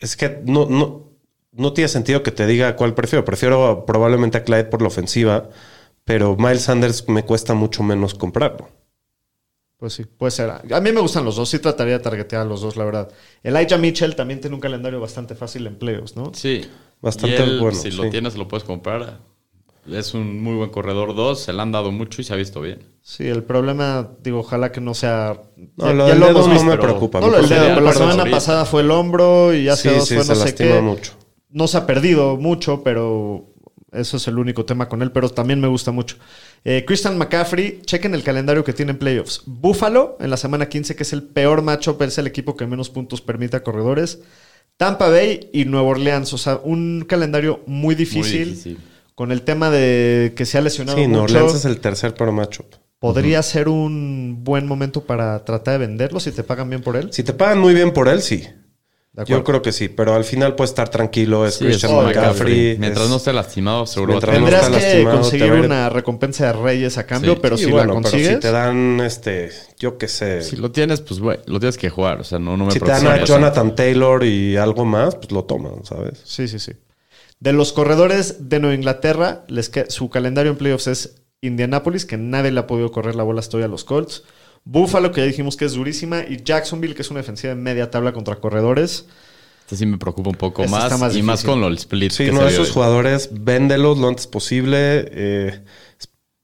[0.00, 1.10] Es que no, no,
[1.52, 3.24] no tiene sentido que te diga cuál prefiero.
[3.24, 5.48] Prefiero probablemente a Clyde por la ofensiva,
[6.04, 8.68] pero Miles Sanders me cuesta mucho menos comprarlo.
[9.78, 10.50] Pues sí, puede ser.
[10.50, 11.48] A mí me gustan los dos.
[11.50, 13.12] Sí trataría de targetear a los dos, la verdad.
[13.42, 16.32] Elijah Mitchell también tiene un calendario bastante fácil en playoffs, ¿no?
[16.34, 16.66] Sí.
[17.02, 17.96] Bastante Y él, bueno, Si sí.
[17.96, 19.20] lo tienes, lo puedes comprar.
[19.90, 21.40] Es un muy buen corredor 2.
[21.40, 22.80] Se le han dado mucho y se ha visto bien.
[23.02, 25.40] Sí, el problema, digo, ojalá que no sea.
[25.76, 27.20] No, lo del dedo hemos no me preocupa.
[27.20, 30.14] No, me lo dedo, la semana pasada fue el hombro y hace Sí, dos sí,
[30.16, 30.80] fue se no sé qué.
[30.80, 31.12] mucho.
[31.50, 33.46] No se ha perdido mucho, pero
[33.92, 36.16] eso es el único tema con él, pero también me gusta mucho.
[36.64, 39.42] Eh, Christian McCaffrey, chequen el calendario que tiene en playoffs.
[39.46, 42.90] Buffalo en la semana 15, que es el peor matchup, es el equipo que menos
[42.90, 44.20] puntos permite a corredores.
[44.76, 48.48] Tampa Bay y Nueva Orleans, o sea, un calendario muy difícil.
[48.50, 48.78] difícil.
[49.16, 51.34] Con el tema de que se ha lesionado Sí, New mucho.
[51.38, 52.66] Orleans es el tercer peor matchup.
[53.00, 57.08] ¿Podría ser un buen momento para tratar de venderlo si te pagan bien por él?
[57.12, 58.46] Si te pagan muy bien por él, sí.
[59.26, 61.46] Yo creo que sí, pero al final puedes estar tranquilo.
[61.46, 62.76] Es Sí, Christian es McCaffrey.
[62.78, 65.22] Mientras es- no esté lastimado, seguro va a Mientras no Tendrás está que lastimado, te
[65.22, 67.38] conseguir va a ir- una recompensa de Reyes a cambio, Sí.
[67.40, 68.34] pero Sí, si bueno, la pero consigues.
[68.34, 71.88] si te dan, este, yo qué sé, Si lo tienes, pues güey, lo tienes que
[71.88, 72.20] jugar.
[72.20, 75.32] O sea, no, no me si te dan a Jonathan Taylor y algo más, pues
[75.32, 76.20] lo toman, ¿sabes?
[76.24, 76.72] Sí, sí, sí.
[77.40, 82.16] De los corredores de Nueva Inglaterra, les que- su calendario en playoffs es Indianapolis, que
[82.16, 84.24] nadie le ha podido correr la bola hasta hoy a los Colts.
[84.64, 87.90] Buffalo, que ya dijimos que es durísima, y Jacksonville, que es una defensiva de media
[87.90, 89.06] tabla contra corredores.
[89.60, 92.10] Este sí me preocupa un poco Este más, y más con los split.
[92.12, 94.76] Sí, que no, se esos jugadores, véndelos lo antes posible.
[95.10, 95.64] Eh,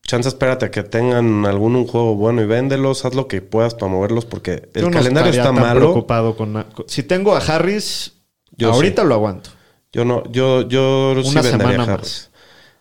[0.05, 3.05] chance, espérate a que tengan algún un juego bueno y véndelos.
[3.05, 5.81] Haz lo que puedas para moverlos porque el Yo no calendario está tan malo.
[5.81, 8.13] preocupado con, Si tengo a Harris,
[8.57, 9.51] Yo ahorita lo aguanto.
[9.93, 12.31] Yo no, yo, yo sí Una vendería semana Harris.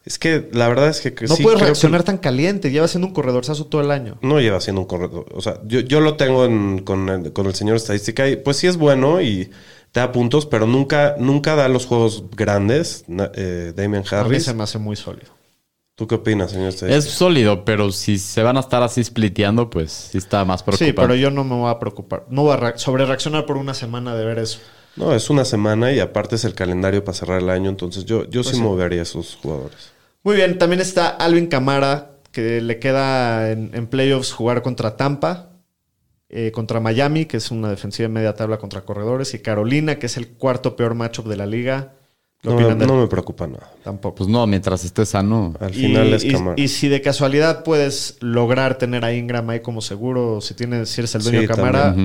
[0.04, 2.72] Es que la verdad es que No sí puedes creo reaccionar que tan caliente.
[2.72, 4.18] Lleva siendo un corredorzazo todo el año.
[4.22, 5.26] no lleva siendo un corredor.
[5.34, 8.58] O sea, yo, yo lo tengo en- con, el, con el señor estadística y pues
[8.58, 9.52] sí es bueno y
[9.92, 13.04] te da puntos, pero nunca, nunca da los juegos grandes,
[13.36, 14.46] eh, Damian A mí Harris.
[14.46, 15.32] se me hace muy sólido.
[15.96, 17.16] ¿Tú qué opinas, señor Es estadística?
[17.16, 20.86] sólido, pero si se van a estar así spliteando, pues sí está más preocupante.
[20.92, 22.26] Sí, pero yo no me voy a preocupar.
[22.30, 24.60] No voy a sobre reaccionar por una semana de ver eso.
[24.96, 28.26] No, es una semana y aparte es el calendario para cerrar el año, entonces yo,
[28.30, 28.62] yo sí sí.
[28.62, 29.92] movería a esos jugadores.
[30.24, 35.50] Muy bien, también está Alvin Camara, que le queda en, en playoffs jugar contra Tampa,
[36.30, 40.06] eh, contra Miami, que es una defensiva de media tabla contra corredores, y Carolina, que
[40.06, 41.94] es el cuarto peor matchup de la liga.
[42.42, 43.72] ¿Qué No, me- no me preocupa nada.
[43.84, 44.16] Tampoco.
[44.16, 45.54] Pues no, mientras esté sano.
[45.60, 46.56] Al Y- final es y, Camara.
[46.58, 51.02] y si de casualidad puedes lograr tener a Ingram ahí como seguro, si tienes, si
[51.02, 51.96] eres el dueño Sí, de Camara.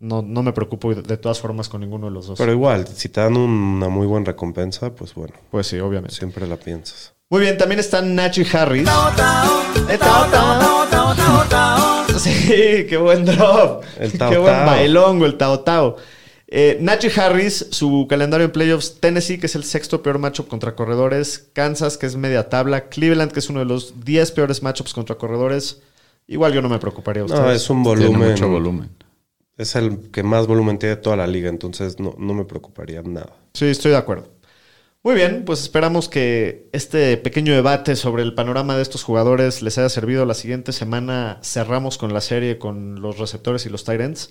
[0.00, 2.38] No, no me preocupo de, de todas formas con ninguno de los dos.
[2.38, 6.14] Pero igual, si te dan una muy buena recompensa, pues bueno, pues sí, obviamente.
[6.16, 7.14] siempre la piensas.
[7.30, 8.88] Muy bien, también está Nachi Harris.
[9.88, 12.18] Eh, tao, tao.
[12.18, 13.82] Sí, qué buen drop.
[13.98, 15.96] El tao, qué buen bailongo, el Tao Tao.
[16.46, 20.74] Eh, Nachi Harris, su calendario en playoffs, Tennessee, que es el sexto peor matchup contra
[20.76, 24.92] corredores, Kansas, que es media tabla, Cleveland, que es uno de los 10 peores matchups
[24.92, 25.80] contra corredores.
[26.28, 27.22] Igual yo no me preocuparía.
[27.22, 27.62] No, ustedes.
[27.62, 28.30] es un Tiene volumen.
[28.32, 28.90] mucho volumen.
[29.58, 33.02] Es el que más volumen tiene de toda la liga, entonces no, no me preocuparía
[33.02, 33.36] nada.
[33.54, 34.30] Sí, estoy de acuerdo.
[35.04, 39.76] Muy bien, pues esperamos que este pequeño debate sobre el panorama de estos jugadores les
[39.76, 40.24] haya servido.
[40.26, 44.30] La siguiente semana cerramos con la serie con los receptores y los tight ends.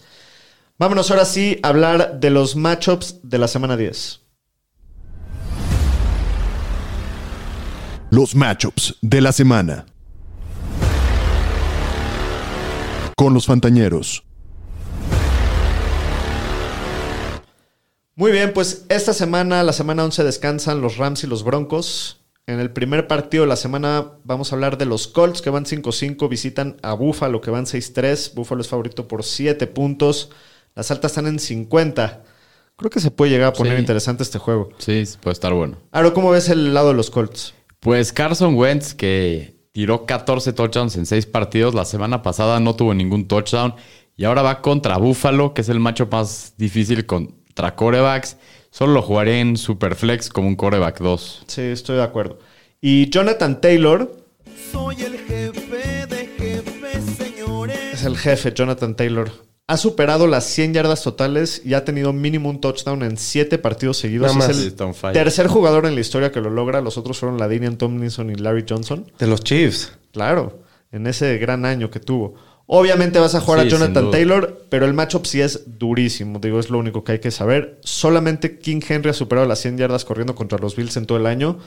[0.80, 4.22] Vámonos ahora sí a hablar de los matchups de la semana 10.
[8.10, 9.86] Los matchups de la semana.
[13.18, 14.24] Con los Fantañeros.
[18.22, 22.20] Muy bien, pues esta semana, la semana 11, descansan los Rams y los Broncos.
[22.46, 25.66] En el primer partido de la semana vamos a hablar de los Colts que van
[25.66, 28.36] 5-5, visitan a Buffalo que van 6-3.
[28.36, 30.30] Buffalo es favorito por 7 puntos.
[30.76, 32.22] Las altas están en 50.
[32.76, 33.80] Creo que se puede llegar a poner Sí.
[33.80, 34.70] interesante este juego.
[34.78, 35.80] Sí, puede estar bueno.
[35.92, 37.56] Aro, ¿cómo ves el lado de los Colts?
[37.80, 42.94] Pues Carson Wentz, que tiró 14 touchdowns en 6 partidos, la semana pasada no tuvo
[42.94, 43.74] ningún touchdown
[44.16, 47.08] y ahora va contra Buffalo, que es el macho más difícil
[47.52, 48.38] contra corebacks.
[48.72, 51.44] Solo lo jugaré en Superflex como un coreback 2.
[51.48, 52.40] Sí, estoy de acuerdo.
[52.80, 54.16] Y Jonathan Taylor
[54.72, 57.78] Soy el jefe de jefes, señores.
[57.94, 59.32] es el jefe, Jonathan Taylor.
[59.68, 63.98] Ha superado las 100 yardas totales y ha tenido mínimo un touchdown en 7 partidos
[63.98, 64.36] seguidos.
[64.36, 65.06] Nada Es más.
[65.06, 66.82] el tercer jugador en la historia que lo logra.
[66.82, 69.10] Los otros fueron Ladinian Tomlinson y Larry Johnson.
[69.20, 69.94] De los Chiefs.
[70.12, 70.60] Claro,
[70.92, 72.36] en ese gran año que tuvo.
[72.74, 74.12] Obviamente vas a jugar Sí, a Jonathan.
[74.12, 76.40] Taylor, pero el matchup sí es durísimo.
[76.40, 77.80] Digo, es lo único que hay que saber.
[77.84, 81.26] Solamente King Henry ha superado las 100 yardas corriendo contra los Bills en todo el
[81.26, 81.58] año.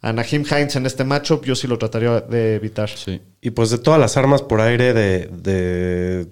[0.00, 2.88] A Naheem Hines en este matchup yo sí lo trataría de evitar.
[2.88, 3.20] Sí.
[3.40, 6.28] Y pues de todas las armas por aire de, de,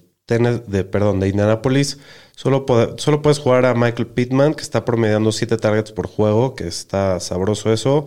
[0.69, 1.99] de, perdón, de Indianapolis,
[2.37, 6.55] solo, puede- solo puedes jugar a Michael Pittman, que está promediando 7 targets por juego,
[6.55, 8.07] que está sabroso eso.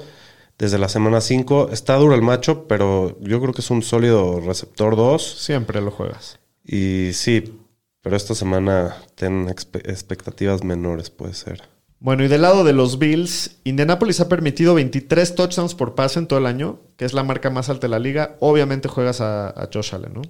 [0.60, 1.69] Desde la semana 5.
[1.72, 5.24] Está duro el macho, pero yo creo que es un sólido receptor 2.
[5.39, 6.38] Siempre lo juegas.
[6.63, 7.60] Y sí,
[8.02, 11.63] pero esta semana ten expe- expectativas menores, puede ser.
[12.02, 16.28] Bueno, y del lado de los Bills, Indianapolis ha permitido 23 touchdowns por pase en
[16.28, 18.38] todo el año, que es la marca más alta de la liga.
[18.39, 20.22] Obviamente juegas a, a Josh Allen, ¿no?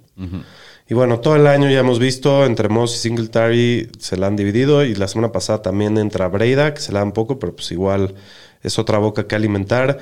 [0.87, 4.35] Y bueno, todo el año ya hemos visto entre Moss y Singletary se la han
[4.35, 7.71] dividido y la semana pasada también entra Breida, que se la dan poco, pero pues
[7.71, 8.15] igual
[8.63, 9.99] es otra boca que alimentar.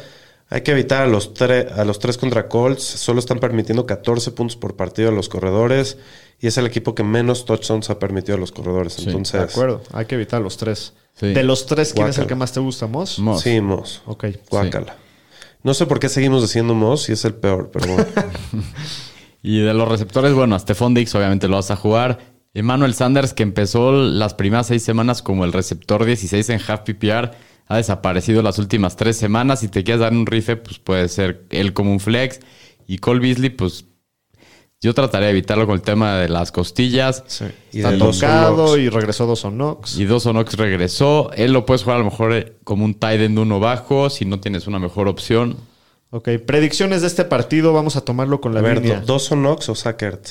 [0.50, 2.84] Hay que evitar a los, tre- a los tres contra Colts.
[2.84, 5.98] Solo están permitiendo 14 puntos por partido a los corredores
[6.40, 8.98] y es el equipo que menos touchdowns ha permitido a los corredores.
[9.00, 10.94] Entonces, De acuerdo, hay que evitar los tres.
[11.16, 11.34] Sí.
[11.34, 13.20] De los tres, ¿quién es el que más te gusta, Moss?
[13.20, 13.42] Moss.
[13.42, 14.02] Sí, Moss.
[14.06, 14.26] Ok.
[14.50, 14.96] Guácala.
[15.64, 18.06] No sé por qué seguimos diciendo Moss y es el peor, pero bueno.
[19.44, 22.20] Y de los receptores, bueno, a Stephon Dix obviamente lo vas a jugar.
[22.54, 27.32] Emmanuel Sanders, que empezó las primeras seis semanas como el receptor 16 en half PPR,
[27.68, 29.60] ha desaparecido las últimas tres semanas.
[29.60, 32.40] Si te quieres dar un rife, pues puede ser él como un flex.
[32.88, 33.86] Y Cole Beasley, pues
[34.80, 37.24] yo trataré de evitarlo con el tema de las costillas.
[37.28, 37.46] Sí.
[37.74, 39.98] Y Está tocado y regresó dos Knox.
[39.98, 41.32] Y Dawson Knox regresó.
[41.34, 44.26] Él lo puedes jugar a lo mejor eh, como un tight end uno bajo, si
[44.26, 45.58] no tienes una mejor opción.
[46.12, 49.02] Ok, predicciones de este partido, vamos a tomarlo con la A ver, línea.
[49.02, 50.28] ¿Dawson Knox o Sackert?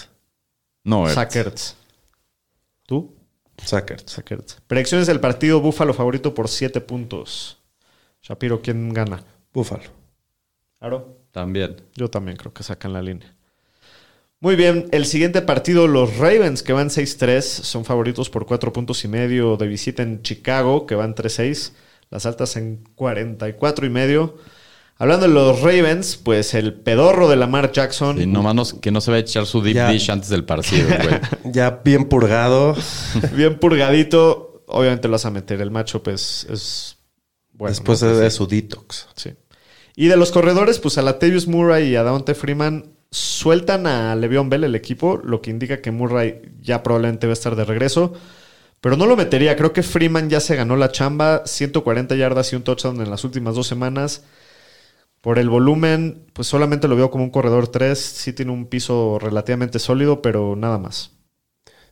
[0.85, 1.15] No, Ertz.
[1.15, 1.77] Sackerts.
[2.87, 3.16] ¿Tú?
[3.65, 4.05] Sackers.
[4.07, 4.59] Sackerts.
[4.67, 7.59] Predicciones del partido Búfalo favorito por 7 puntos.
[8.23, 9.25] Shapiro, ¿quién gana?
[9.53, 9.85] Búfalo.
[10.81, 11.27] Aro.
[11.33, 11.77] También.
[11.95, 13.37] Yo también creo que sacan la línea.
[14.41, 19.05] Muy bien, el siguiente partido, los Ravens, que van 6-3, son favoritos por 4 puntos
[19.05, 21.73] y medio de visita en Chicago, que van 3-6,
[22.11, 24.39] las altas en 44 y medio.
[24.99, 28.21] Hablando de los Ravens, pues el pedorro de Lamar Jackson.
[28.21, 29.91] Y nomás nos- que no se va a echar su deep Ya.
[29.91, 31.21] dish antes del partido, güey.
[31.53, 32.75] Ya bien purgado.
[33.35, 34.65] Bien purgadito.
[34.69, 35.61] Obviamente lo vas a meter.
[35.61, 36.97] El matchup es, es
[37.53, 37.71] bueno.
[37.71, 38.09] Después ¿no?
[38.15, 39.07] de, de su detox.
[39.17, 39.31] Sí.
[39.97, 44.51] Y de los corredores, pues a Latavius Murray y a Dante Freeman sueltan a Le'Veon
[44.51, 48.13] Bell el equipo, lo que indica que Murray ya probablemente va a estar de regreso.
[48.81, 49.57] Pero no lo metería.
[49.57, 51.43] Creo que Freeman ya se ganó la chamba.
[51.47, 54.23] 140 yardas y un touchdown en las últimas dos semanas.
[55.27, 57.99] Por el volumen, pues solamente lo veo como un corredor 3.
[57.99, 61.17] Sí tiene un piso relativamente sólido, pero nada más.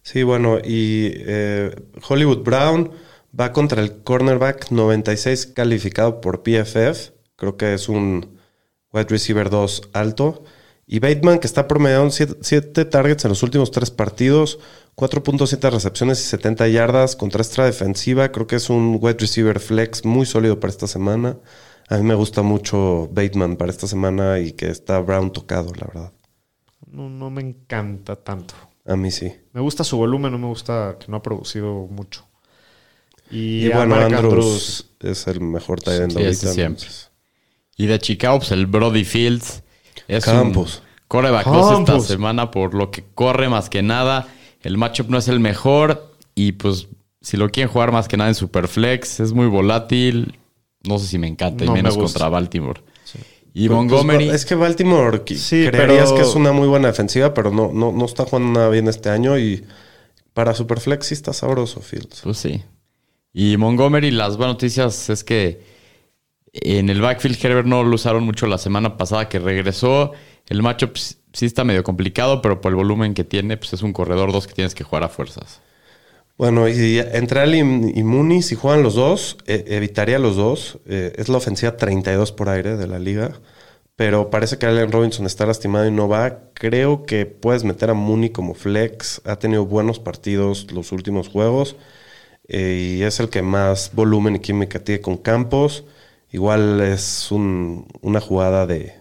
[0.03, 1.75] Sí, bueno, y eh,
[2.09, 2.93] Hollywood Brown
[3.37, 7.11] va contra el cornerback 96 calificado por PFF.
[7.35, 8.39] Creo que es un
[8.93, 10.45] wide receiver 2 alto.
[10.87, 14.61] Y Bateman, que está promediando 7 targets en los últimos 3 partidos,
[14.95, 18.31] 4.7 recepciones y 70 yardas contra esta defensiva.
[18.31, 21.37] Creo que es un wide receiver flex muy sólido para esta semana.
[21.89, 25.87] A mí me gusta mucho Bateman para esta semana y que está Brown tocado, la
[25.87, 26.13] verdad.
[26.87, 28.55] No, no me encanta tanto.
[28.87, 29.33] A mí sí.
[29.53, 32.27] Me gusta su volumen, no me gusta que no ha producido mucho.
[33.31, 36.87] Y, Y, a bueno, Mark Andrews, es el mejor tight end Sí, ese siempre.
[37.77, 39.63] Y de Chicago, pues el Brody Fields
[40.07, 40.79] es Campos.
[40.79, 44.29] un coreback esta semana por lo que corre más que nada.
[44.61, 46.89] El matchup no es el mejor y pues
[47.21, 50.39] si lo quieren jugar más que nada en Superflex, es muy volátil.
[50.87, 52.81] No sé si me encanta, No y me menos contra Baltimore.
[53.57, 56.89] Y Pues, Montgomery, pues, es que Baltimore Sí, creerías pero- que es una muy buena
[56.89, 59.65] defensiva, pero no, no, no está jugando nada bien este año y
[60.33, 62.21] para Superflex sí está sabroso Fields.
[62.23, 62.63] pues sí.
[63.33, 65.63] Y Montgomery, las buenas noticias es que
[66.53, 70.13] en el backfield Herbert no lo usaron mucho la semana pasada que regresó.
[70.49, 73.83] El matchup sí sí está medio complicado, pero por el volumen que tiene, pues es
[73.83, 75.61] un corredor 2 que tienes que jugar a fuerzas.
[76.37, 80.81] Bueno, y entre Ali y Mooney, si juegan los dos, eh, evitaría los dos.
[80.87, 83.41] Eh, es la ofensiva 32 por aire de la liga.
[83.97, 86.51] Pero parece que Allen Robinson está lastimado y no va.
[86.55, 89.23] Creo que puedes meter a Mooney como flex.
[89.25, 91.77] Ha tenido buenos partidos los últimos juegos.
[92.49, 95.85] eh, y es el que más volumen y química tiene con Campos.
[96.33, 98.93] Igual es un- una jugada de,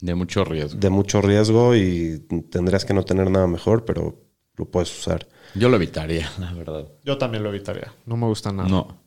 [0.00, 0.78] De mucho riesgo.
[0.78, 4.16] de mucho riesgo y tendrías que no tener nada mejor, pero
[4.56, 5.26] lo puedes usar.
[5.54, 6.86] Yo lo evitaría, la verdad.
[7.04, 7.92] Yo también lo evitaría.
[8.06, 8.68] No me gusta nada.
[8.68, 8.98] No.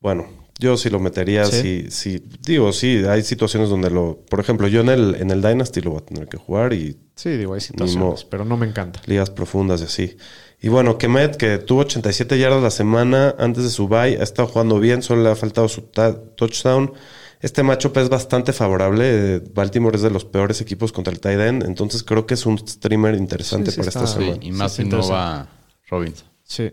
[0.00, 0.26] Bueno,
[0.58, 1.60] yo sí lo metería, ¿Sí?
[1.60, 2.24] sí, sí.
[2.40, 4.18] Digo, sí, hay situaciones donde lo...
[4.28, 6.98] Por ejemplo, yo en el, en el Dynasty lo voy a tener que jugar y
[7.14, 9.00] Sí, digo, hay situaciones, pero no me encanta.
[9.06, 10.16] ligas profundas y así.
[10.60, 14.48] Y bueno, Kemet, que tuvo 87 yardas la semana antes de su bye, ha estado
[14.48, 16.92] jugando bien, solo le ha faltado su touchdown.
[17.42, 19.40] Este matchup es bastante favorable.
[19.52, 22.56] Baltimore es de los peores equipos contra el tight end, entonces creo que es un
[22.66, 24.44] streamer interesante Sí, sí para está- esta Sí, semana.
[24.44, 25.46] y más Sí, si no va
[25.88, 26.28] Robinson.
[26.44, 26.70] Sí.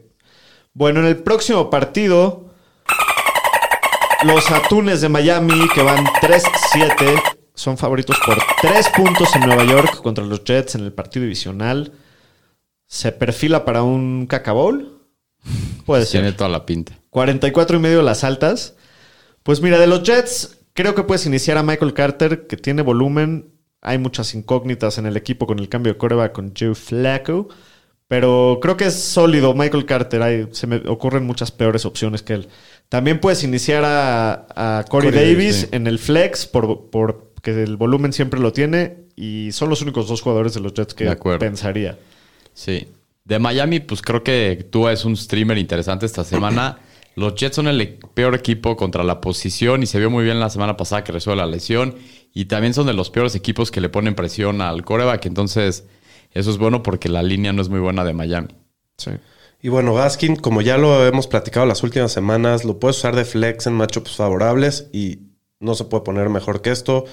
[0.74, 2.52] Bueno, en el próximo partido,
[4.24, 7.20] los Atunes de Miami, que van 3-7,
[7.56, 11.94] son favoritos por 3 puntos en Nueva York contra los Jets en el partido divisional.
[12.86, 15.00] ¿Se perfila para un cacabowl?
[15.86, 16.22] Puede ser.
[16.22, 16.94] Tiene toda la pinta.
[17.10, 18.76] 44 y medio las altas.
[19.44, 23.52] Pues mira, de los Jets, creo que puedes iniciar a Michael Carter, que tiene volumen.
[23.82, 27.48] Hay muchas incógnitas en el equipo con el cambio de coreback con Joe Flacco.
[28.08, 30.22] Pero creo que es sólido Michael Carter.
[30.24, 32.48] Hay- se me ocurren muchas peores opciones que él.
[32.90, 35.68] También puedes iniciar a, a Corey, Corey Davis sí.
[35.72, 38.98] en el flex, por, por- que el volumen siempre lo tiene.
[39.16, 41.06] Y son los únicos dos jugadores de los Jets que
[41.40, 42.00] pensaría.
[42.54, 42.88] Sí.
[43.26, 46.80] De Miami, pues creo que Tua es un streamer interesante esta semana.
[47.16, 50.50] Los Jets son el peor equipo contra la posición y se vio muy bien la
[50.50, 51.96] semana pasada que resuelve la lesión.
[52.34, 55.26] Y también son de los peores equipos que le ponen presión al coreback.
[55.26, 55.86] Entonces,
[56.32, 58.56] eso es bueno porque la línea no es muy buena de Miami.
[58.98, 59.12] Sí.
[59.62, 63.26] Y bueno, Gaskin, como ya lo hemos platicado las últimas semanas, lo puedes usar de
[63.26, 65.20] flex en matchups favorables y
[65.60, 67.06] no se puede poner mejor que esto.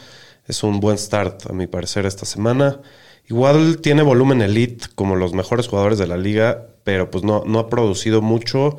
[0.46, 2.80] Es un buen start, a mi parecer, esta semana.
[3.28, 7.58] Igual tiene volumen elite como los mejores jugadores de la liga, pero pues no, no
[7.58, 8.78] ha producido mucho.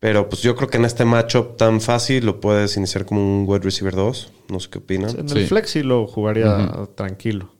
[0.00, 3.44] Pero pues yo creo que en este matchup tan fácil lo puedes iniciar como un
[3.46, 4.32] wide receiver 2.
[4.48, 5.10] No sé qué opinan.
[5.10, 7.54] En el flex sí lo jugaría tranquilo.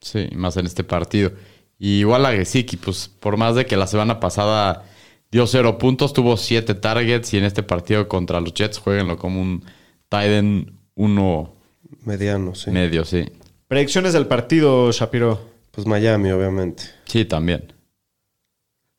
[0.00, 1.32] Sí, más en este partido.
[1.78, 4.84] Y igual a Gesicki, pues por más de que la semana pasada
[5.32, 9.42] dio cero puntos, tuvo siete targets y en este partido contra los Jets jueguenlo como
[9.42, 9.64] un
[10.08, 11.56] Tiden uno
[12.04, 12.70] Mediano, sí.
[12.70, 13.24] medio, sí.
[13.66, 15.40] Predicciones del partido, Shapiro.
[15.72, 16.84] Pues Miami, obviamente.
[17.06, 17.72] Sí, también.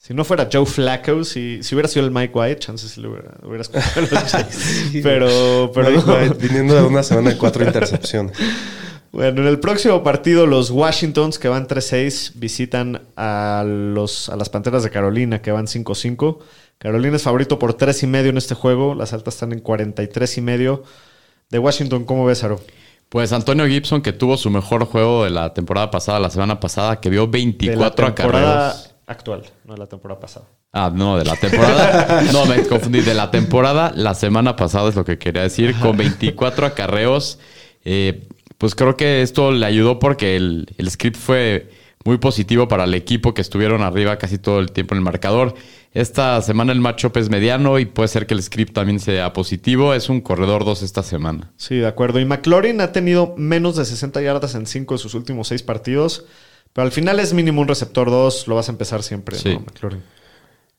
[0.06, 3.10] Si no fuera Joe Flacco, si, si hubiera sido el Mike White, chances si lo
[3.10, 5.01] hubiera, hubiera escogido los Jets.
[5.01, 6.14] Pero, pero Mike no.
[6.14, 8.38] White, viniendo de una semana de cuatro intercepciones.
[9.12, 14.49] Bueno, en el próximo partido, los Washingtons, que van 3-6, visitan a, los, a las
[14.49, 16.39] Panteras de Carolina, que van 5-5.
[16.78, 18.93] Carolina es favorito por 3.5 en este juego.
[18.93, 20.82] Las altas están en 43.5.
[21.49, 22.60] De Washington, ¿cómo ves, Aro?
[23.08, 26.99] Pues Antonio Gibson, que tuvo su mejor juego de la temporada pasada, la semana pasada,
[26.99, 28.94] que vio De la 24 temporada acarreos.
[29.08, 30.47] Actual, no de la temporada pasada.
[30.72, 32.24] Ah, no, de la temporada.
[32.34, 33.01] no, me confundí.
[33.01, 37.39] De la temporada, la semana pasada es lo que quería decir, con 24 acarreos.
[37.86, 38.28] Eh,
[38.58, 41.70] pues creo que esto le ayudó porque el, el script fue
[42.06, 45.56] muy positivo para el equipo que estuvieron arriba casi todo el tiempo en el marcador.
[45.91, 49.93] Esta semana el matchup es mediano y puede ser que el script también sea positivo.
[49.93, 51.51] Es un corredor 2 esta semana.
[51.58, 52.20] Sí, de acuerdo.
[52.20, 56.26] Y McLaurin ha tenido menos de 60 yardas en 5 de sus últimos 6 partidos.
[56.76, 58.49] Pero al final es mínimo un receptor 2.
[58.49, 59.53] Lo vas a empezar siempre, Sí.
[59.53, 60.03] ¿no, McLaurin?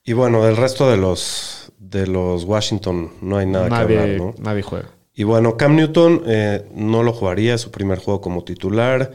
[0.04, 4.34] Y bueno, del resto de los, de los Washington no hay nada que hablar, ¿no?
[4.38, 4.90] nadie juega.
[5.14, 9.10] Y bueno, Cam Newton eh, no lo jugaría, es su primer juego como titular.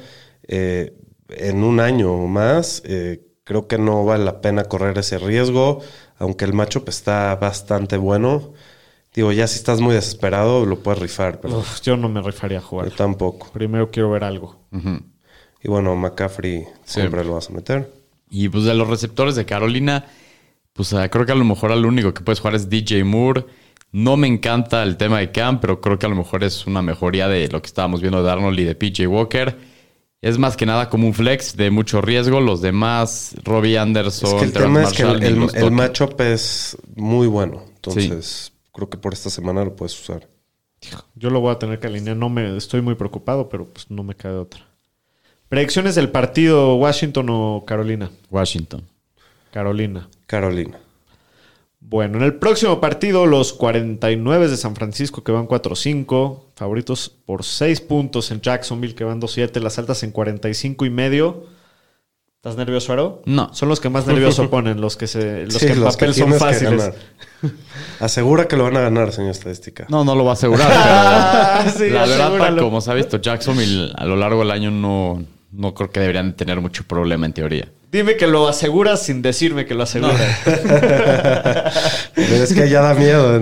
[0.47, 0.97] Eh,
[1.29, 5.81] en un año o más, eh, creo que no vale la pena correr ese riesgo,
[6.17, 8.53] aunque el matchup está bastante bueno.
[9.13, 12.57] Digo, ya si estás muy desesperado, lo puedes rifar, pero Uf, yo no me rifaría
[12.57, 12.89] a jugar.
[12.89, 13.51] yo tampoco.
[13.53, 14.57] Primero quiero ver algo.
[15.63, 17.91] Y bueno, McCaffrey siempre lo vas a meter.
[18.29, 20.05] Y pues de los receptores de Carolina,
[20.73, 23.45] pues eh, creo que a lo mejor al único que puedes jugar es DJ Moore.
[23.91, 26.81] No me encanta el tema de Cam, pero creo que a lo mejor es una
[26.81, 29.57] mejoría de lo que estábamos viendo de Arnold y de PJ Walker.
[30.21, 32.39] Es más que nada como un flex de mucho riesgo.
[32.39, 35.23] Los demás, Robbie Anderson, Es que el Terrence tema es que Marshall,
[35.55, 37.63] el, el- matchup es muy bueno.
[37.75, 40.29] Entonces, creo que por esta semana lo puedes usar.
[41.15, 42.15] Yo lo voy a tener que alinear.
[42.15, 44.70] No me, estoy muy preocupado, pero pues no me cae de otra.
[45.51, 48.09] Predicciones del partido Washington o Carolina.
[48.29, 48.83] Washington.
[49.51, 50.07] Carolina.
[50.25, 50.79] Carolina.
[51.81, 57.43] Bueno, en el próximo partido, los 49 de San Francisco que van 4-5, favoritos por
[57.43, 61.47] 6 puntos en Jacksonville que van 2-7, las altas en 45 y medio.
[62.37, 63.21] ¿Estás nervioso, Aro?
[63.25, 63.53] No.
[63.53, 66.05] Son los que más nervioso ponen, los que, se, los Sí, que en los que
[66.05, 66.91] papel son que fáciles.
[67.99, 69.85] Asegura que lo van a ganar, señor estadística.
[69.89, 73.91] No, no lo va a asegurar, Ah, sí, la verdad, como se ha visto Jacksonville
[73.97, 75.21] a lo largo del año, no,
[75.51, 77.67] no creo que deberían tener mucho problema en teoría.
[77.91, 80.21] Dime que lo aseguras sin decirme que lo aseguras.
[82.15, 83.39] Pero es que ya da miedo.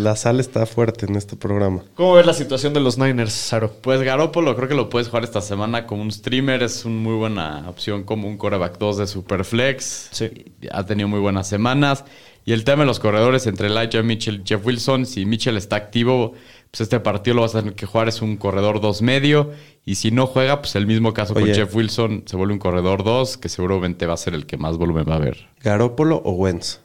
[0.00, 1.82] La sal está fuerte en este programa.
[1.94, 3.72] ¿Cómo ves la situación de los Niners, Saro?
[3.80, 6.62] Pues Garoppolo creo que lo puedes jugar esta semana como un streamer.
[6.62, 10.08] Es una muy buena opción como un coreback 2 de Superflex.
[10.12, 10.54] Sí.
[10.70, 12.04] Ha tenido muy buenas semanas.
[12.44, 15.06] Y el tema de los corredores entre Elijah Mitchell y Jeff Wilson.
[15.06, 16.34] Si Mitchell está activo,
[16.72, 18.08] pues este partido lo vas a tener que jugar.
[18.08, 19.50] Es un corredor 2 medio.
[19.84, 21.44] Y si no juega, pues el mismo caso Oye.
[21.44, 22.22] con Jeff Wilson.
[22.24, 25.12] Se vuelve un corredor 2 que seguramente va a ser el que más volumen va
[25.12, 25.50] a haber.
[25.60, 26.80] ¿Garópolo o Wentz?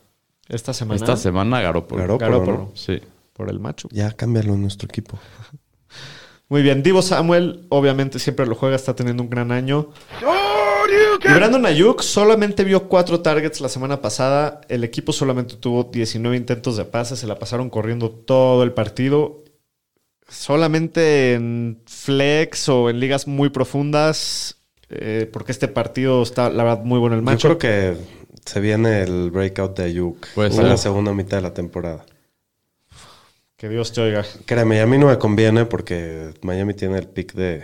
[0.49, 0.97] Esta semana.
[0.97, 2.17] Esta semana Garoppolo.
[2.19, 2.71] ¿no?
[2.75, 2.99] Sí.
[3.31, 3.87] Por el macho.
[3.93, 5.17] Ya cámbialo en nuestro equipo.
[6.49, 9.89] Muy bien, Divo Samuel, obviamente siempre lo juega, está teniendo un gran año.
[11.23, 14.61] Y Brandon Ayuk solamente vio cuatro targets la semana pasada.
[14.69, 19.43] El equipo solamente tuvo 19 intentos de pase, se la pasaron corriendo todo el partido.
[20.29, 24.57] Solamente en flex o en ligas muy profundas,
[24.89, 27.47] eh, porque este partido está, la verdad, muy bueno el Yo macho.
[27.47, 27.97] creo que
[28.45, 32.05] se viene el breakout de Ayuk en la segunda mitad de la temporada.
[33.55, 34.23] Que Dios te oiga.
[34.45, 37.63] Créeme, a mí no me conviene porque Miami tiene el pick de,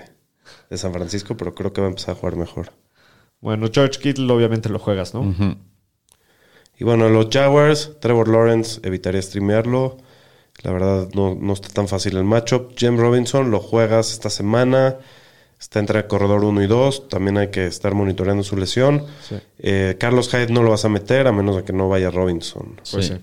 [0.70, 2.72] de San Francisco, pero creo que va a empezar a jugar mejor.
[3.41, 5.36] Bueno, George Kittle obviamente lo juegas, ¿no?
[6.78, 9.97] Y bueno, los Jaguars, Trevor Lawrence, evitaría streamearlo.
[10.61, 12.73] La verdad, no, no está tan fácil el matchup.
[12.77, 14.97] James Robinson, lo juegas esta semana.
[15.59, 17.07] Está entre el corredor 1 y 2.
[17.09, 19.05] También hay que estar monitoreando su lesión.
[19.27, 19.35] Sí.
[19.59, 22.75] Eh, Carlos Hyde no lo vas a meter a menos de que no vaya Robinson.
[22.91, 23.13] Pues Sí.
[23.13, 23.19] sí.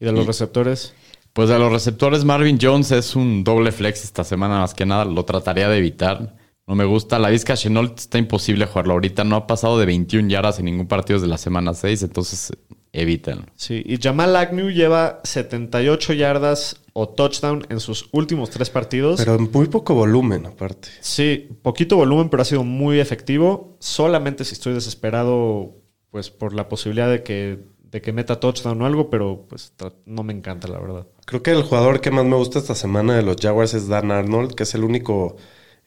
[0.00, 0.92] ¿Y de los Y- receptores?
[1.32, 5.04] Pues de los receptores, Marvin Jones es un doble flex esta semana, más que nada.
[5.04, 6.36] Lo trataría de evitar.
[6.66, 7.18] No me gusta.
[7.18, 9.24] La Vizca Chenault está imposible jugarlo ahorita.
[9.24, 12.52] No ha pasado de 21 yardas en ningún partido desde la semana 6, entonces
[12.94, 13.44] evítenlo.
[13.56, 19.18] Sí, y Jamal Agnew lleva 78 yardas o touchdown en sus últimos tres partidos.
[19.18, 20.88] Pero en muy poco volumen, aparte.
[21.00, 23.76] sí, poquito volumen, pero ha sido muy efectivo.
[23.80, 25.74] Solamente si estoy desesperado,
[26.10, 29.72] pues por la posibilidad de que, de que meta touchdown o algo, pero pues
[30.06, 31.06] no me encanta, la verdad.
[31.26, 34.12] Creo que el jugador que más me gusta esta semana de los Jaguars es Dan
[34.12, 35.36] Arnold, que es el único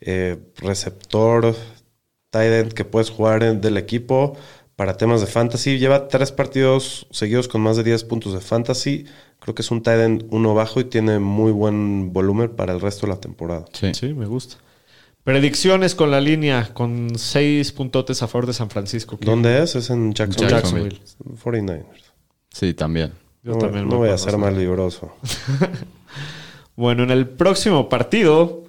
[0.01, 1.55] eh, receptor
[2.30, 4.36] tight end que puedes jugar en- del equipo
[4.78, 5.80] para temas de fantasy.
[5.80, 9.05] Lleva tres partidos seguidos con más de 10 puntos de fantasy.
[9.39, 12.80] Creo que es un tight end uno bajo y tiene muy buen volumen para el
[12.80, 13.65] resto de la temporada.
[13.73, 13.93] Sí.
[13.93, 14.57] Sí, me gusta.
[15.23, 19.17] Predicciones con la línea, con seis puntotes a favor de San Francisco.
[19.19, 19.75] ¿Dónde es?
[19.75, 20.55] Es en Jacksonville.
[20.55, 21.01] Jacksonville.
[21.43, 21.84] 49ers.
[22.53, 23.11] Sí, también.
[23.43, 25.11] Yo no, también no voy a ser más libroso.
[26.78, 28.65] Bueno, en el próximo partido.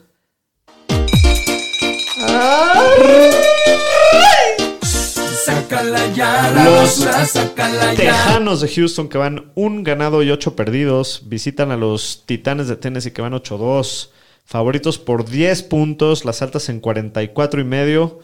[5.82, 7.96] Sácala ya, la Los basura, sácala ya.
[8.00, 11.22] Tejanos de Houston que van un ganado y ocho perdidos.
[11.26, 14.10] Visitan a los Titanes de Tennessee que van 8-2.
[14.44, 16.24] Favoritos por 10 puntos.
[16.24, 18.20] Las altas en 44 y medio.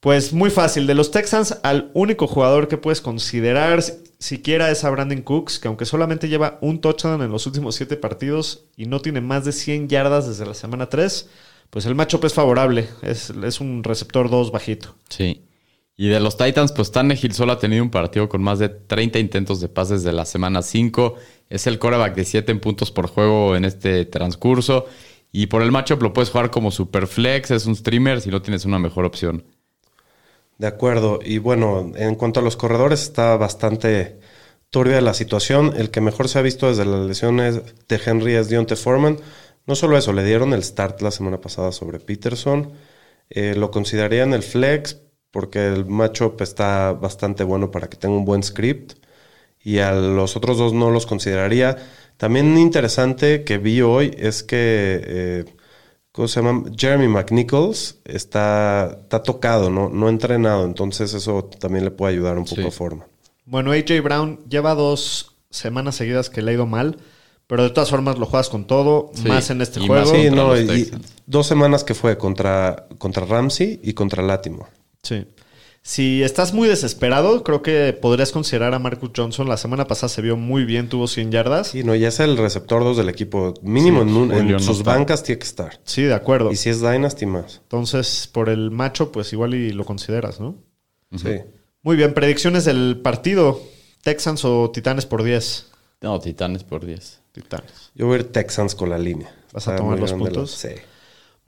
[0.00, 0.86] Pues muy fácil.
[0.86, 5.58] De los Texans, al único jugador que puedes considerar si- siquiera es a Brandon Cooks,
[5.60, 9.44] que aunque solamente lleva un touchdown en los últimos 7 partidos y no tiene más
[9.44, 11.28] de 100 yardas desde la semana 3,
[11.70, 12.88] pues el matchup es favorable.
[13.02, 14.94] Es, es un receptor 2 bajito.
[15.08, 15.42] Sí.
[15.96, 19.18] Y de los Titans, pues Tannehill solo ha tenido un partido con más de 30
[19.18, 21.14] intentos de pases de la semana 5.
[21.50, 24.86] Es el coreback de 7 en puntos por juego en este transcurso.
[25.30, 28.42] Y por el matchup lo puedes jugar como super flex, es un streamer si no
[28.42, 29.44] tienes una mejor opción.
[30.58, 31.20] De acuerdo.
[31.24, 34.20] Y bueno, en cuanto a los corredores, está bastante
[34.70, 35.74] turbia la situación.
[35.76, 39.18] El que mejor se ha visto desde las lesiones de Henry es Dionte Foreman.
[39.66, 42.72] No solo eso, le dieron el start la semana pasada sobre Peterson.
[43.30, 44.98] Eh, lo considerarían el flex
[45.32, 48.92] porque el matchup está bastante bueno para que tenga un buen script.
[49.64, 51.76] Y a los otros dos no los consideraría.
[52.16, 55.00] También interesante que vi hoy es que...
[55.04, 55.44] eh,
[56.12, 56.64] ¿Cómo se llama?
[56.76, 59.88] Jeremy McNichols está, está tocado, ¿no?
[59.88, 62.68] no entrenado, entonces eso también le puede ayudar un poco Sí.
[62.68, 63.06] a forma.
[63.46, 66.98] Bueno, AJ Brown lleva dos semanas seguidas que le ha ido mal,
[67.46, 70.04] pero de todas formas lo juegas con todo, Sí, más en este y juego.
[70.04, 70.90] Sí, no, y
[71.26, 74.68] dos semanas que fue contra, contra Ramsey y contra Latimore.
[75.02, 75.26] Sí.
[75.84, 79.48] Si estás muy desesperado, creo que podrías considerar a Marcus Johnson.
[79.48, 81.68] La semana pasada se vio muy bien, tuvo 100 yardas.
[81.68, 83.52] Sí, Sí, no, ya es el receptor 2 del equipo.
[83.62, 84.94] Mínimo Sí, en, un- en Julio no sus está.
[84.94, 85.80] bancas tiene que estar.
[85.84, 86.52] de acuerdo.
[86.52, 87.56] Y si es Dynasty más.
[87.64, 90.54] Entonces, por el macho, pues igual y lo consideras, ¿no?
[91.16, 91.40] Sí.
[91.82, 93.60] Muy bien, predicciones del partido.
[94.04, 95.66] Texans o Titanes por 10.
[96.00, 97.22] No, Titanes por 10.
[97.32, 97.90] Titanes.
[97.96, 99.34] Yo voy a ir Texans con la línea.
[99.52, 100.52] ¿Vas a tomar los puntos?
[100.52, 100.68] sí.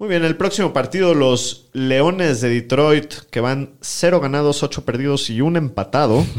[0.04, 5.30] Muy bien, el próximo partido, los Leones de Detroit, que van 0 ganados, 8 perdidos
[5.30, 6.24] y un empatado.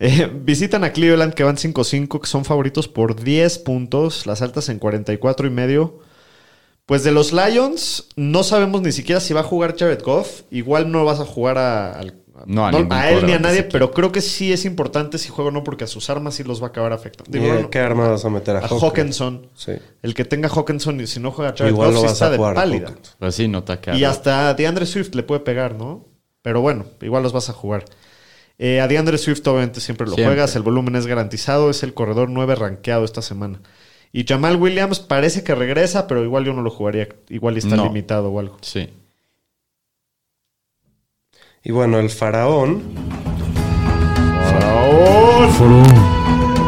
[0.00, 4.68] Eh, visitan a Cleveland, que van 5-5, que son favoritos por 10 puntos, las altas
[4.68, 5.98] en 44 y medio.
[6.86, 10.42] Pues de los Lions, no sabemos ni siquiera si va a jugar Jared Goff.
[10.52, 13.90] Igual no vas a jugar a, al- No, a a él ni a nadie, pero
[13.92, 16.60] creo que sí es importante si juega o no, porque a sus armas sí los
[16.62, 17.30] va a acabar afectando.
[17.30, 18.82] Digo, ¿Y no, ¿Qué arma vas a meter a, a Hawkins?
[18.82, 19.48] Hawkinson.
[19.54, 19.72] Sí.
[20.02, 22.26] El que tenga Hawkinson y si no juega Jared Igual Goff, lo sí vas está
[22.26, 22.94] a de jugar a pálida.
[23.18, 23.98] Pues sí, no te ha quedado.
[23.98, 26.06] Y hasta DeAndre Swift le puede pegar, ¿no?
[26.42, 27.84] Pero bueno, igual los vas a jugar.
[28.58, 30.34] Eh, a DeAndre Swift obviamente siempre lo Siempre.
[30.34, 33.60] juegas, el volumen es garantizado, es el corredor 9 rankeado esta semana.
[34.12, 37.84] Y Jamal Williams parece que regresa, pero igual yo no lo jugaría, igual está No.
[37.84, 38.56] limitado o algo.
[38.62, 38.88] Sí.
[41.68, 42.82] Y bueno, el faraón,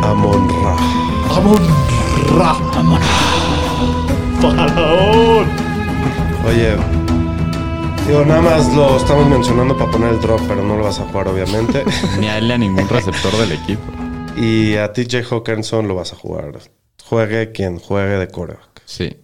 [0.03, 0.49] Amon
[2.37, 2.55] Ra.
[4.43, 5.47] ¡Faraón!
[6.47, 6.77] Oye,
[8.07, 11.05] digo, nada más lo estamos mencionando para poner el drop, pero no lo vas a
[11.05, 11.83] jugar, obviamente.
[12.21, 13.83] Ni a él ni a ningún receptor del equipo.
[14.37, 16.59] y a TJ Hawkinson lo vas a jugar.
[17.03, 18.83] Juegue quien juegue de coreback.
[18.85, 19.17] Sí.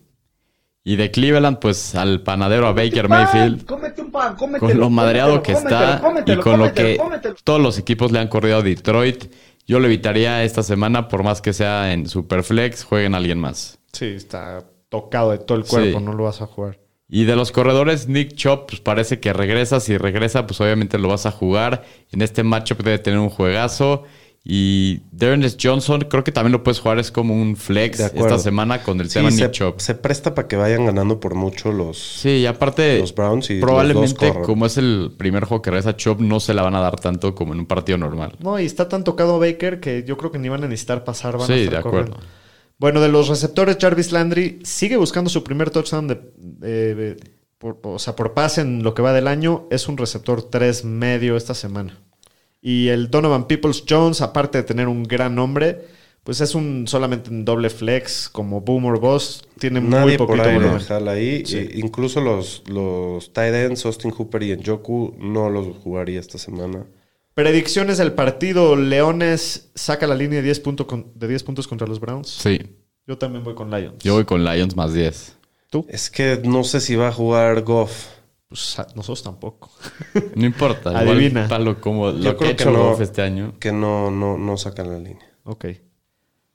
[0.89, 3.65] Y de Cleveland, pues al panadero a Baker Mayfield.
[3.67, 4.71] Cómete un pan, cómetelo.
[4.71, 7.35] Con lo madreado que está cómetelo, y con lo que cómetelo.
[7.43, 9.25] todos los equipos le han corrido a Detroit,
[9.67, 13.81] yo lo evitaría esta semana, por más que sea en Superflex, jueguen a alguien más.
[13.93, 16.05] Sí, está tocado de todo el cuerpo, Sí.
[16.05, 16.79] no lo vas a jugar.
[17.09, 19.81] Y de los corredores, Nick Chop, pues parece que regresa.
[19.81, 21.83] Si regresa, pues obviamente lo vas a jugar.
[22.13, 24.05] En este matchup debe tener un juegazo.
[24.49, 27.01] Y Dearness Johnson, creo que también lo puedes jugar.
[27.01, 30.47] Es como un flex esta semana con el Sí, tema se, Nick se presta para
[30.47, 31.99] que vayan ganando por mucho los...
[31.99, 35.71] Sí, y aparte, Los Browns y los dos probablemente como es el primer juego que
[35.73, 38.37] regresa Chop, no se la van a dar tanto como en un partido normal.
[38.39, 41.33] No, y está tan tocado Baker que yo creo que ni van a necesitar pasar.
[41.37, 42.11] Van a Sí, estar de acuerdo.
[42.13, 42.27] corriendo.
[42.79, 47.17] Bueno, de los receptores, Jarvis Landry sigue buscando su primer touchdown de, de- de-
[47.59, 49.67] por, o sea, por pase en lo que va del año.
[49.73, 51.99] Es un receptor 3 medio esta semana.
[52.69, 55.87] Y el Donovan Peoples Jones, aparte de tener un gran nombre,
[56.25, 59.45] pues es un solamente en doble flex, como Boomer Boss.
[59.61, 60.83] Tiene muy Nadie por poquito ahí lo volumen.
[60.85, 61.47] jala ahí.
[61.47, 61.59] Sí.
[61.59, 66.85] E- incluso los, los tight ends, Austin Hooper y Njoku, no los jugaría esta semana.
[67.35, 71.87] Predicciones del partido: Leones saca la línea de 10, punto con- de 10 puntos contra
[71.87, 72.29] los Browns.
[72.31, 72.59] Sí,
[73.07, 74.03] Yo también voy con Lions.
[74.03, 75.37] yo voy con Lions más 10.
[75.89, 78.07] Es que no sé si va a jugar Goff.
[78.49, 79.71] Pues a- nosotros tampoco.
[80.35, 80.91] No importa.
[80.91, 81.49] igual Adivina.
[81.49, 83.01] palo como lo Yo que creo que no.
[83.01, 83.55] Este año.
[83.59, 85.27] Que no, no, no sacan la línea.
[85.45, 85.67] Ok.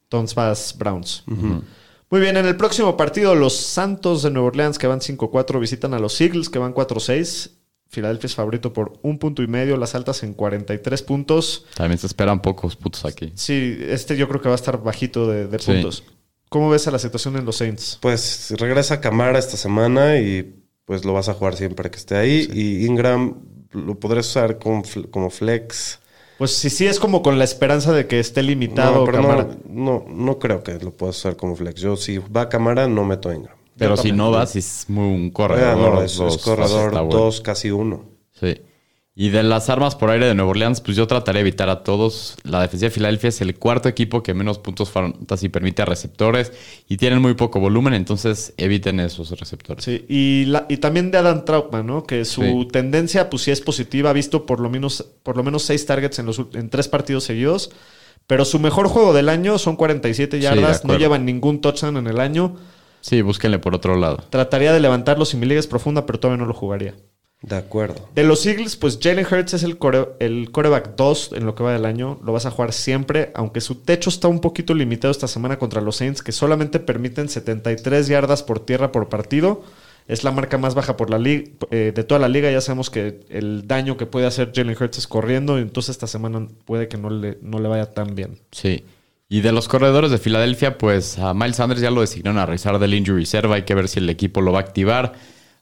[0.04, 1.24] Entonces vas Browns.
[1.28, 5.94] Muy bien, en el próximo partido, los Santos de Nueva Orleans, que van 5-4, visitan
[5.94, 7.52] a los Eagles, que van 4-6.
[7.88, 11.66] Filadelfia es favorito por un punto y medio, las altas en 43 puntos.
[11.76, 13.32] También se esperan pocos puntos aquí.
[13.36, 15.72] Sí, este yo creo que va a estar bajito de, de Sí.
[15.74, 16.04] puntos.
[16.50, 17.98] ¿Cómo ves a la situación en los Saints?
[18.02, 20.61] Pues regresa Camara esta semana y
[20.92, 22.50] pues lo vas a jugar siempre que esté ahí.
[22.54, 23.36] Y Ingram
[23.72, 26.00] lo podrás usar como, fl- como flex.
[26.38, 28.96] Pues sí, sí es como con la esperanza de que esté limitado.
[28.98, 29.48] No, pero Camara.
[29.70, 31.80] no, no, no creo que lo puedas usar como flex.
[31.80, 33.56] Yo si va Camara no meto a Ingram.
[33.78, 34.18] Pero si también.
[34.18, 35.94] no vas, es muy un Ah, corredor.
[35.94, 37.20] no, es, es dos, corredor está bueno.
[37.22, 38.06] 2, casi 1.
[38.38, 38.62] Sí.
[39.14, 41.84] Y de las armas por aire de Nueva Orleans, pues yo trataré de evitar a
[41.84, 42.38] todos.
[42.44, 46.54] La defensiva de Filadelfia es el cuarto equipo que menos puntos fantasy permite a receptores
[46.88, 49.84] y tienen muy poco volumen, entonces eviten esos receptores.
[49.84, 52.06] Sí, y, la- y también de Adam Trautman, ¿no?
[52.06, 52.68] Que su Sí.
[52.72, 56.18] tendencia, pues sí es positiva, ha visto por lo menos, por lo menos seis targets
[56.20, 57.70] en, los, en tres partidos seguidos.
[58.28, 62.08] Pero su mejor juego del año son 47 de yardas, no llevan ningún touchdown en
[62.08, 62.56] el año.
[63.02, 64.24] Sí, búsquenle por otro lado.
[64.30, 66.94] Trataría de levantarlo si mi liga es profunda, pero todavía no lo jugaría.
[67.42, 68.08] De acuerdo.
[68.14, 71.64] De los Eagles, pues Jalen Hurts es el, core- el coreback 2 en lo que
[71.64, 72.20] va del año.
[72.24, 75.82] Lo vas a jugar siempre, aunque su techo está un poquito limitado esta semana contra
[75.82, 79.64] los Saints, que solamente permiten 73 yardas por tierra por partido.
[80.08, 82.52] Es la marca más baja por la liga, eh, de toda la liga.
[82.52, 86.48] Ya sabemos que el daño que puede hacer Jalen Hurts es corriendo, entonces esta semana
[86.66, 88.40] puede que no le, no le vaya tan bien.
[88.52, 88.84] Sí.
[89.30, 92.78] Y de los corredores de Filadelfia, pues a Miles Sanders ya lo designaron a revisar
[92.78, 93.56] del injury reserve.
[93.56, 95.14] Hay que ver si el equipo lo va a activar.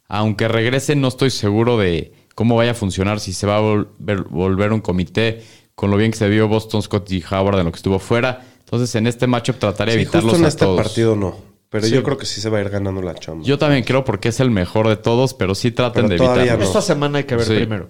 [0.09, 4.23] Aunque regrese, no estoy seguro de cómo vaya a funcionar, si se va a volver,
[4.23, 5.41] volver un comité
[5.75, 8.41] con lo bien que se vio Boston Scott y Howard en lo que estuvo fuera.
[8.59, 10.81] Entonces, en este matchup trataré de Sí, evitarlos justo en a este todos.
[10.81, 11.35] partido no.
[11.69, 11.93] Pero Sí.
[11.93, 13.45] yo creo que sí se va a ir ganando la chamba.
[13.45, 16.41] Yo también creo porque es el mejor de todos, pero sí traten Pero de todavía
[16.41, 16.73] evitarlos.
[16.73, 16.79] no.
[16.79, 17.55] Esta semana hay que ver Sí.
[17.55, 17.89] primero.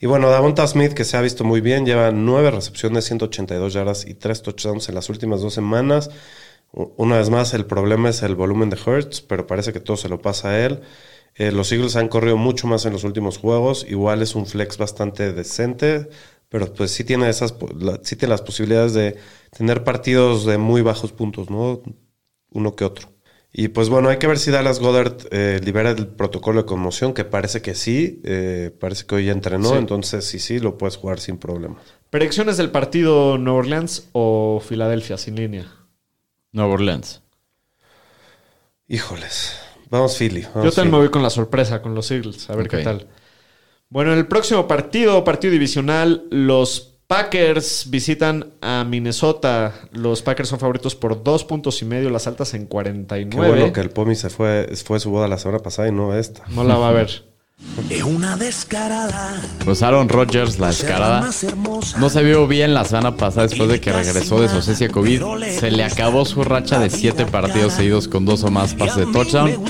[0.00, 4.04] Y bueno, Davonta Smith, que se ha visto muy bien, lleva nueve recepciones, 182 yardas
[4.06, 6.10] y tres touchdowns en las últimas dos semanas.
[6.72, 10.08] Una vez más, el problema es el volumen de Hurts, pero parece que todo se
[10.08, 10.80] lo pasa a él.
[11.38, 13.84] Eh, los Eagles han corrido mucho más en los últimos juegos.
[13.88, 16.08] Igual es un flex bastante decente,
[16.48, 17.54] pero pues sí tiene, esas,
[18.02, 19.16] sí tiene las posibilidades de
[19.56, 21.82] tener partidos de muy bajos puntos, ¿no?
[22.50, 23.12] Uno que otro.
[23.52, 27.14] Y pues bueno, hay que ver si Dallas Goddard eh, libera el protocolo de conmoción,
[27.14, 29.76] que parece que sí, eh, parece que hoy ya entrenó, Sí.
[29.76, 31.76] entonces sí, sí, lo puedes jugar sin problema.
[32.10, 35.72] ¿Predicciones del partido Nueva Orleans o Filadelfia sin línea?
[36.52, 37.22] Nueva Orleans.
[38.88, 39.58] Híjoles,
[39.90, 40.42] vamos Philly.
[40.42, 43.06] Yo también me voy con la sorpresa, con los Eagles, a ver qué tal.
[43.88, 49.72] Bueno, en el próximo partido, partido divisional, los Packers visitan a Minnesota.
[49.92, 53.48] Los Packers son favoritos por dos puntos y medio, las altas en Qué 49.
[53.48, 56.42] bueno que el Pomi se fue, fue su boda la semana pasada y no esta.
[56.48, 57.24] No la va a ver.
[57.88, 59.40] Es una descarada.
[59.64, 61.20] Pues Aaron Rodgers, la escarada.
[61.20, 61.98] más hermosa.
[61.98, 65.22] No se vio bien la semana pasada después de que regresó de su ausencia COVID.
[65.58, 69.12] Se le acabó su racha de siete partidos seguidos con dos o más pases de
[69.12, 69.64] touchdown.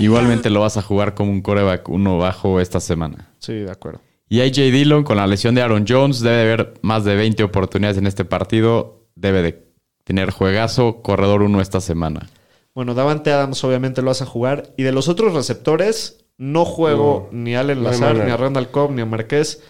[0.00, 3.30] Igualmente lo vas a jugar como un coreback uno bajo esta semana.
[3.38, 4.00] Sí, de acuerdo.
[4.28, 7.42] Y AJ Dillon con la lesión de Aaron Jones debe de haber más de 20
[7.42, 9.08] oportunidades en este partido.
[9.14, 9.66] Debe de
[10.04, 12.28] tener juegazo, corredor uno esta semana.
[12.74, 14.70] Bueno, Davante Adams obviamente lo vas a jugar.
[14.78, 18.92] Y de los otros receptores, no juego ni a Allen Lazar, ni a Randall Cobb,
[18.92, 19.60] ni a Marqués.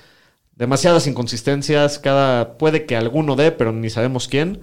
[0.55, 1.99] Demasiadas inconsistencias.
[1.99, 4.61] Cada, puede que alguno dé, pero ni sabemos quién.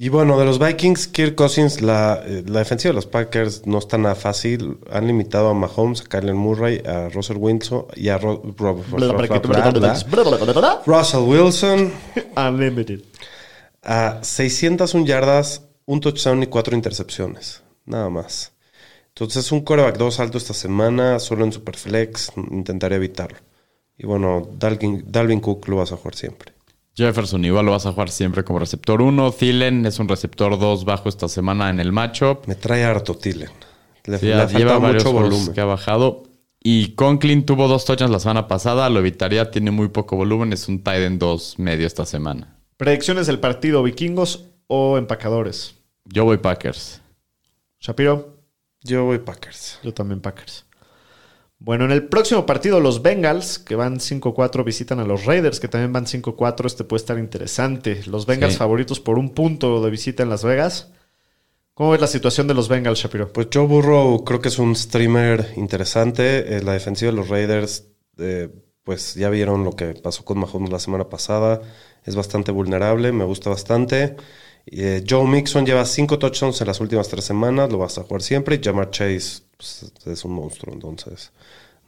[0.00, 3.78] Y bueno, de los Vikings, Kirk Cousins, la, eh, la defensiva de los Packers no
[3.78, 4.78] está nada fácil.
[4.92, 8.82] Han limitado a Mahomes, a Kyler Murray, a Russell Wilson y a Ro- Ro-
[10.86, 11.92] Russell Wilson
[12.36, 13.00] Unlimited.
[13.82, 17.62] a 601 yardas, un touchdown y cuatro intercepciones.
[17.84, 18.52] Nada más.
[19.18, 23.38] Entonces es un coreback 2 alto esta semana, solo en Superflex, intentaré evitarlo.
[23.96, 26.52] Y bueno, Dalvin, Dalvin Cook lo vas a jugar siempre.
[26.94, 29.32] Jefferson igual lo vas a jugar siempre como receptor 1.
[29.32, 32.46] Thielen es un receptor 2 bajo esta semana en el matchup.
[32.46, 33.50] Me trae harto Thielen.
[34.04, 35.52] Le, Sí, le lleva mucho volumen.
[35.52, 36.22] que ha bajado.
[36.62, 38.88] Y Conklin tuvo dos touchdowns la semana pasada.
[38.88, 40.52] Lo evitaría, tiene muy poco volumen.
[40.52, 42.56] Es un tight end 2 medio esta semana.
[42.76, 45.74] Predicciones del partido: vikingos o empacadores.
[46.04, 47.00] Yo voy Packers.
[47.80, 48.37] Shapiro.
[48.82, 49.80] Yo voy Packers.
[49.82, 50.64] Yo también Packers.
[51.60, 55.66] Bueno, en el próximo partido, los Bengals, que van 5-4, visitan a los Raiders, que
[55.66, 56.66] también van 5-4.
[56.66, 58.02] Este puede estar interesante.
[58.06, 58.58] Los Bengals Sí.
[58.58, 60.92] favoritos por un punto de visita en Las Vegas.
[61.74, 63.32] ¿Cómo ves la situación de los Bengals, Shapiro?
[63.32, 66.56] Pues Joe Burrow creo que es un streamer interesante.
[66.56, 68.48] Eh, la defensiva de los Raiders, eh,
[68.84, 71.60] pues ya vieron lo que pasó con Mahomes la semana pasada.
[72.04, 74.16] Es bastante vulnerable, me gusta bastante.
[74.70, 78.22] Eh, Joe Mixon lleva cinco touchdowns en las últimas tres semanas, lo vas a jugar
[78.22, 78.56] siempre.
[78.56, 81.32] Y Jamar Chase pues, es un monstruo, entonces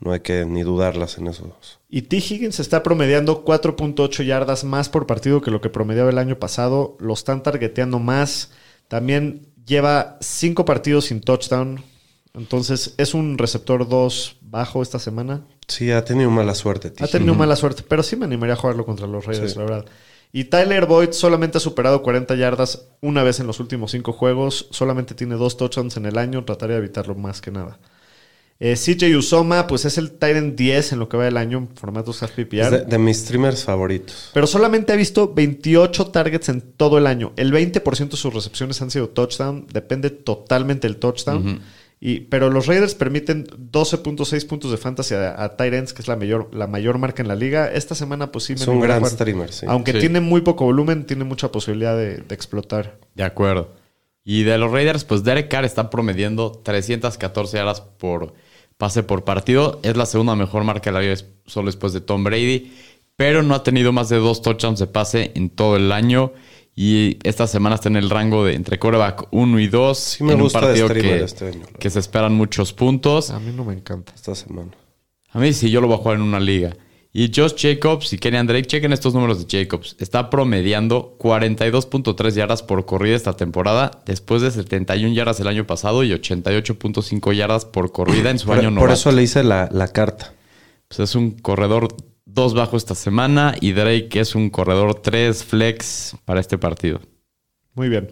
[0.01, 1.79] no hay que ni dudarlas en esos.
[1.91, 2.17] Y T.
[2.17, 6.97] Higgins está promediando 4.8 yardas más por partido que lo que promediaba el año pasado.
[7.01, 8.51] Lo están targeteando más.
[8.89, 11.83] También lleva cinco partidos sin touchdown.
[12.33, 15.45] Entonces es un receptor 2 bajo esta semana.
[15.69, 17.09] Sí, ha tenido mala suerte, Ha tío.
[17.09, 19.59] tenido mala suerte, pero sí me animaría a jugarlo contra los Raiders, Sí.
[19.59, 19.85] la verdad.
[20.33, 24.69] Y Tyler Boyd solamente ha superado 40 yardas una vez en los últimos cinco juegos.
[24.71, 26.45] Solamente tiene dos touchdowns en el año.
[26.45, 27.79] Trataría de evitarlo más que nada.
[28.63, 31.69] Eh, CJ Usoma, pues es el Titan 10 en lo que va del año en
[31.69, 32.71] formatos half PPR.
[32.71, 34.31] De, de mis streamers favoritos.
[34.35, 37.33] Pero solamente ha visto 28 targets en todo el año.
[37.37, 39.67] El 20% de sus recepciones han sido touchdown.
[39.73, 41.63] Depende totalmente del touchdown.
[42.03, 46.17] Y, pero los Raiders permiten 12.6 puntos de fantasy a, a ends, que es la
[46.17, 47.71] mayor, la mayor marca en la liga.
[47.71, 49.67] Esta semana, pues sí, me Es un animaría a gran streamer, sí.
[49.69, 49.99] Aunque Sí.
[50.01, 52.99] tiene muy poco volumen, tiene mucha posibilidad de, de explotar.
[53.15, 53.75] De acuerdo.
[54.25, 58.33] Y de los Raiders, pues Derek Carr está promediando 314 yardas por
[58.79, 59.79] pase por partido.
[59.83, 62.73] Es la segunda mejor marca de la liga solo después de Tom Brady.
[63.17, 66.33] Pero no ha tenido más de dos touchdowns de pase en todo el año.
[66.77, 69.99] Y esta semana está en el rango de entre coreback 1 y 2.
[69.99, 73.31] Sí me en gusta un partido que, este año, que se esperan muchos puntos.
[73.31, 74.13] A mí no me encanta.
[74.15, 74.71] Esta semana.
[75.33, 76.75] A mí sí, yo lo voy a jugar en una liga.
[77.13, 79.97] Y Josh Jacobs y Kenyan Drake, chequen estos números de Jacobs.
[79.99, 86.05] Está promediando 42.3 yardas por corrida esta temporada, después de 71 yardas el año pasado
[86.05, 88.93] y 88.5 yardas por corrida en su Por, año por novato.
[88.95, 90.35] eso le hice la, la carta.
[90.87, 91.89] Pues es un corredor
[92.35, 97.01] 2 bajo esta semana y Drake es un corredor 3 flex para este partido.
[97.75, 98.11] Muy bien.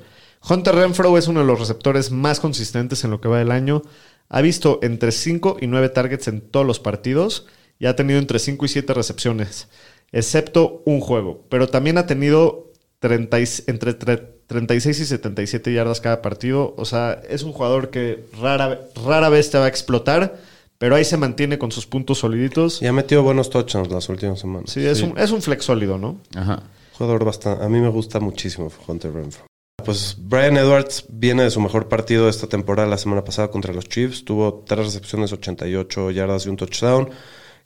[0.48, 3.82] Hunter Renfro es uno de los receptores más consistentes en lo que va del año.
[4.28, 7.46] Ha visto entre 5 y 9 targets en todos los partidos
[7.78, 9.68] y ha tenido entre 5 y 7 recepciones,
[10.12, 11.44] excepto un juego.
[11.48, 16.74] Pero también ha tenido 30 y- entre tre- 36 y 77 yardas cada partido.
[16.78, 20.38] O sea, es un jugador que rara, rara vez te va a explotar,
[20.79, 22.81] pero ahí se mantiene con sus puntos soliditos.
[22.81, 24.70] Y ha metido buenos touchdowns las últimas semanas.
[24.70, 26.20] Sí, es, Un, es un flex sólido, ¿no?
[26.37, 26.62] Ajá.
[26.95, 27.64] Jugador bastante.
[27.64, 29.47] A mí me gusta muchísimo Hunter Renfro.
[29.85, 33.72] Pues Brian Edwards viene de su mejor partido de esta temporada la semana pasada contra
[33.72, 34.24] los Chiefs.
[34.24, 37.11] Tuvo tres recepciones, 88 yardas y un touchdown.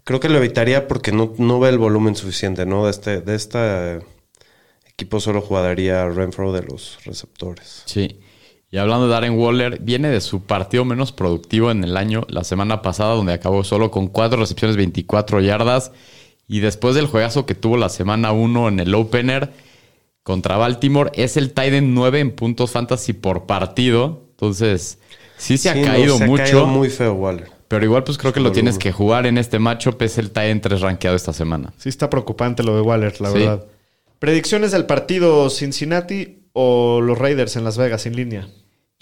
[0.05, 2.85] Creo que lo evitaría porque no, no ve el volumen suficiente, ¿no?
[2.85, 4.01] De este, de este
[4.87, 7.83] equipo solo jugaría Renfro de los receptores.
[7.87, 8.21] Sí.
[8.73, 12.43] Y hablando de Darren Waller, viene de su partido menos productivo en el año, la
[12.43, 15.93] semana pasada, donde acabó solo con 4 recepciones, 24 yardas.
[16.49, 19.53] Y después del juegazo que tuvo la semana 1 en el opener
[20.23, 24.23] contra Baltimore, es el Titan 9 en puntos fantasy por partido.
[24.31, 24.99] Entonces,
[25.37, 26.43] sí se ha Sí, no, caído se ha mucho.
[26.43, 27.51] caído muy feo Waller.
[27.69, 30.01] Pero igual, pues creo que lo tienes que jugar en este matchup.
[30.01, 31.75] Es el Titan 3 rankeado esta semana.
[31.77, 33.39] Sí está preocupante lo de Waller, la Sí.
[33.39, 33.67] verdad.
[34.19, 38.49] Predicciones del partido Cincinnati o los Raiders en Las Vegas en línea.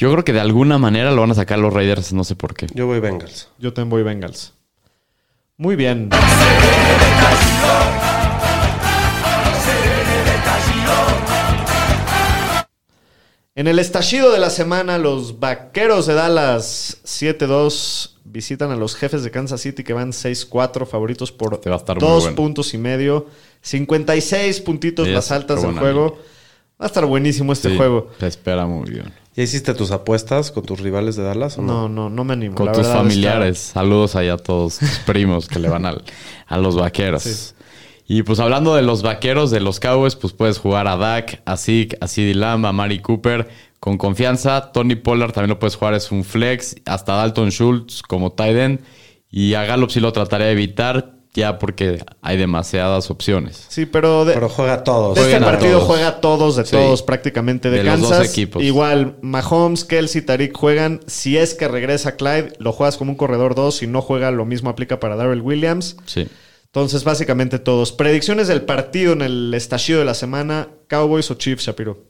[0.01, 2.55] Yo creo que de alguna manera lo van a sacar los Raiders, no sé por
[2.55, 2.69] qué.
[2.73, 3.51] Yo voy Bengals.
[3.59, 4.55] Yo también voy Bengals.
[5.59, 6.09] Muy bien.
[13.55, 19.23] En el estallido de la semana, los vaqueros de Dallas 7-2 visitan a los jefes
[19.23, 22.37] de Kansas City que van 6-4, favoritos por Este va a estar muy dos bueno.
[22.37, 23.27] puntos y medio.
[23.61, 26.19] 56 puntitos Sí, las altas del juego.
[26.81, 28.09] Va a estar buenísimo este Sí, juego.
[28.19, 29.13] Se espera muy bien.
[29.41, 31.73] ¿Ya hiciste tus apuestas con tus rivales de Dallas o no?
[31.73, 32.55] No, no, no me animo.
[32.57, 33.59] Con la tus familiares.
[33.59, 36.05] Saludos allá a todos tus primos que le van al-
[36.47, 37.23] a los vaqueros.
[37.23, 37.55] Sí.
[38.07, 41.57] Y pues hablando de los vaqueros, de los Cowboys, pues puedes jugar a Dak, a
[41.57, 44.73] Zeke, a CeeDee Lamb, a Mari Cooper con confianza.
[44.73, 46.77] Tony Pollard también lo puedes jugar, es un flex.
[46.85, 48.81] Hasta Dalton Schultz como tight end.
[49.31, 53.67] Y a Gallup sí lo trataré de evitar ya porque hay demasiadas opciones.
[53.69, 55.15] Sí, pero de, Pero juega todos.
[55.15, 55.85] de este partido todos.
[55.87, 56.73] juega todos, de Sí.
[56.73, 58.31] todos prácticamente de, De los dos Kansas.
[58.33, 58.63] equipos.
[58.63, 61.01] Igual, Mahomes, Kelsey, Tariq juegan.
[61.07, 63.77] Si es que regresa Clyde, lo juegas como un corredor 2.
[63.77, 65.97] Si no juega, lo mismo aplica para Darrell Williams.
[66.07, 66.27] Sí.
[66.67, 67.93] Entonces, básicamente todos.
[67.93, 72.05] Predicciones del partido en el estallido de la semana: Cowboys o Chiefs, Shapiro.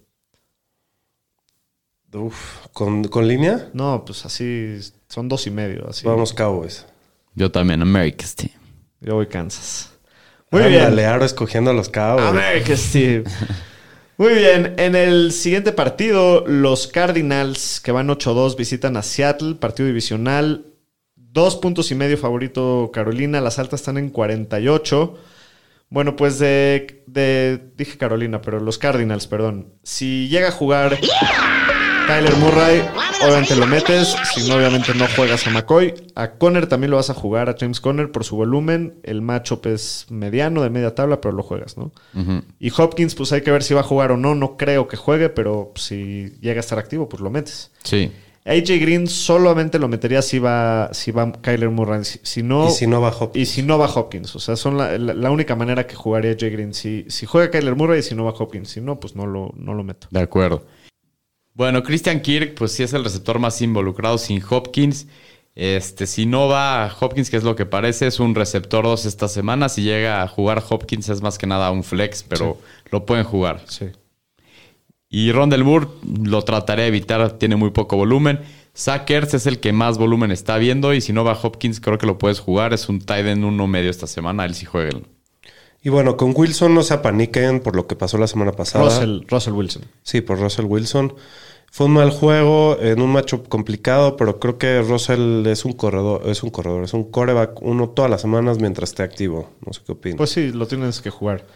[2.13, 3.71] Uf, ¿con, con línea?
[3.73, 5.89] No, pues así son dos y medio.
[5.89, 6.07] Así.
[6.07, 6.85] Vamos Cowboys.
[7.35, 8.51] Yo también, America's Team.
[9.01, 9.91] Yo voy Kansas.
[10.51, 11.09] Muy Ándale, bien.
[11.09, 12.27] Aro escogiendo a los Cowboys.
[12.27, 13.25] America's Team.
[14.17, 19.87] Muy bien, en el siguiente partido, los Cardinals, que van 8-2, visitan a Seattle, partido
[19.87, 20.67] divisional.
[21.17, 25.19] Dos puntos y medio favorito Carolina, las altas están en 48.
[25.89, 29.73] Bueno, pues de, de- Dije Carolina, pero los Cardinals, perdón.
[29.83, 30.99] Si llega a jugar
[32.11, 32.83] Kyler Murray,
[33.25, 34.17] obviamente lo metes.
[34.35, 35.95] Si no, obviamente no juegas a McCoy.
[36.17, 38.95] A Conner también lo vas a jugar, a James Conner, por su volumen.
[39.05, 41.93] El matchup es mediano, de media tabla, pero lo juegas, ¿no?
[42.59, 44.35] Y Hopkins, pues hay que ver si va a jugar o no.
[44.35, 47.71] No creo que juegue, pero si llega a estar activo, pues lo metes.
[47.85, 48.11] Sí.
[48.45, 52.05] AJ Green solamente lo metería si va, si va Kyler Murray.
[52.05, 53.49] Si, si no, Y si no va Hopkins.
[53.49, 54.35] y si no va Hopkins.
[54.35, 56.75] O sea, son la, la- la única manera que jugaría AJ Green.
[56.75, 58.69] Si, si juega Kyler Murray y si no va Hopkins.
[58.71, 60.09] Si no, pues no lo, no lo meto.
[60.11, 60.65] De acuerdo.
[61.55, 65.07] Bueno, Christian Kirk, pues sí es el receptor más involucrado sin Hopkins.
[65.55, 69.29] Este, si no va Hopkins, que es lo que parece, es un receptor 2 esta
[69.29, 69.69] semana.
[69.69, 72.59] Si llega a jugar Hopkins, es más que nada un flex, pero
[72.91, 73.63] lo pueden jugar.
[73.67, 73.87] Sí.
[75.09, 75.89] Y Rondell Moore
[76.25, 78.41] lo trataré de evitar, tiene muy poco volumen.
[78.73, 80.95] Sackers es el que más volumen está viendo.
[80.95, 82.73] Y si no va Hopkins, creo que lo puedes jugar.
[82.73, 84.45] Es un tight end uno medio esta semana.
[84.45, 85.01] Él sí juega.
[85.83, 88.85] Y bueno, con Wilson no se apaniquen por lo que pasó la semana pasada.
[88.85, 89.83] Russell, Russell Wilson.
[90.03, 91.15] Sí, por Russell Wilson.
[91.73, 96.23] Fue un mal juego en un matchup complicado, pero creo que Russell es un corredor,
[96.27, 99.51] es un corredor, es un coreback uno todas las semanas mientras esté activo.
[99.65, 100.19] No sé qué opinas.
[100.19, 101.47] Pues sí, lo tienes que jugar.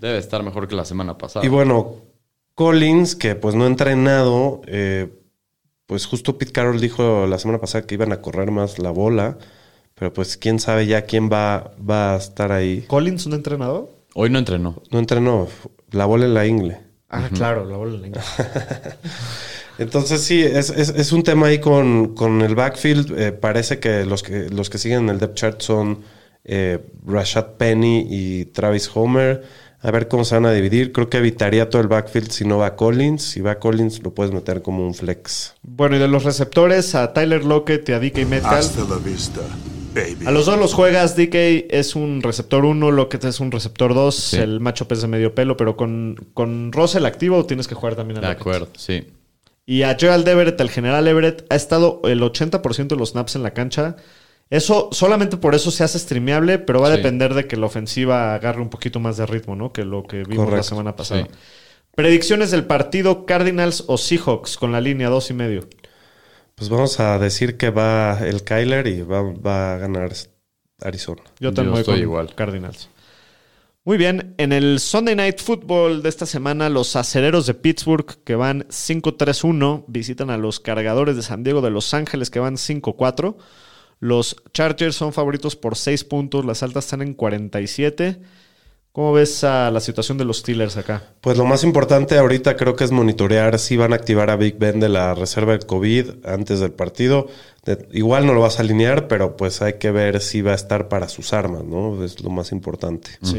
[0.00, 1.44] Debe estar mejor que la semana pasada.
[1.44, 1.96] y bueno,
[2.54, 5.12] Collins, que pues no ha entrenado, eh,
[5.86, 9.36] pues justo Pete Carroll dijo la semana pasada que iban a correr más la bola,
[9.98, 12.82] pero pues quién sabe ya quién va, va a estar ahí.
[12.86, 13.90] ¿Collins, un entrenador?
[14.14, 14.82] Hoy no entrenó.
[14.90, 15.48] No entrenó,
[15.90, 16.78] la bola en la ingle.
[17.08, 18.20] Ah, claro, la bola en la ingle.
[19.78, 23.18] Entonces sí, es, es- es un tema ahí con, con el backfield.
[23.18, 26.00] Eh, parece que los, que los que siguen en el depth chart son
[26.44, 29.44] eh, Rashad Penny y Travis Homer.
[29.82, 30.92] A ver cómo se van a dividir.
[30.92, 33.22] Creo que evitaría todo el backfield si no va Collins.
[33.22, 35.54] Si va Collins lo puedes meter como un flex.
[35.62, 38.76] Bueno, y de los receptores, a Tyler Lockett y a DK Metcalf.
[38.88, 39.42] la vista,
[40.00, 40.26] baby.
[40.26, 41.16] A los dos los juegas.
[41.16, 41.34] DK
[41.70, 44.14] es un receptor 1, Lockett es un receptor 2.
[44.14, 44.36] Sí.
[44.36, 48.18] El macho es de medio pelo, pero con, con Russell activo tienes que jugar también
[48.18, 48.40] a De Lockett.
[48.40, 49.04] acuerdo, sí.
[49.66, 53.42] Y a Gerald Everett, el general Everett, ha estado el 80% de los snaps en
[53.42, 53.96] la cancha.
[54.48, 56.98] Eso, solamente por eso se hace streameable, pero va a Sí.
[56.98, 59.72] depender de que la ofensiva agarre un poquito más de ritmo, ¿no?
[59.72, 61.22] Que lo que vimos la semana pasada.
[61.24, 61.30] Sí.
[61.96, 65.66] Predicciones del partido Cardinals o Seahawks con la línea dos y medio.
[66.56, 70.10] Pues vamos a decir que va el Kyler y va, va a ganar
[70.80, 71.22] Arizona.
[71.38, 72.34] Yo también estoy igual.
[72.34, 72.88] Cardinals.
[73.84, 78.34] Muy bien, en el Sunday Night Football de esta semana, los acereros de Pittsburgh, que
[78.36, 83.36] van 5-3-1, visitan a los cargadores de San Diego de Los Ángeles, que van 5-4.
[84.00, 88.18] Los Chargers son favoritos por 6 puntos, las altas están en 47.
[88.96, 91.02] ¿Cómo ves a la situación de los Steelers acá?
[91.20, 94.56] Pues lo más importante ahorita creo que es monitorear si van a activar a Big
[94.58, 97.26] Ben de la reserva de COVID antes del partido.
[97.66, 100.54] De- igual no lo vas a alinear, pero pues hay que ver si va a
[100.54, 102.02] estar para sus armas, ¿no?
[102.02, 103.10] Es lo más importante.
[103.20, 103.36] Sí.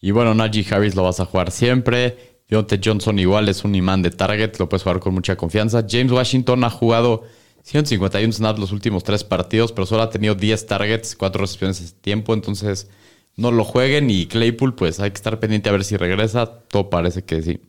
[0.00, 2.38] Y bueno, Najee Harris lo vas a jugar siempre.
[2.48, 5.84] Deontay Johnson igual es un imán de target, lo puedes jugar con mucha confianza.
[5.86, 7.24] James Washington ha jugado
[7.64, 11.90] 151 snaps los últimos tres partidos, pero solo ha tenido 10 targets, 4 recepciones en
[12.00, 12.88] tiempo, entonces
[13.36, 14.10] no lo jueguen.
[14.10, 16.46] Y Claypool, pues hay que estar pendiente a ver si regresa.
[16.68, 17.60] Todo parece que sí.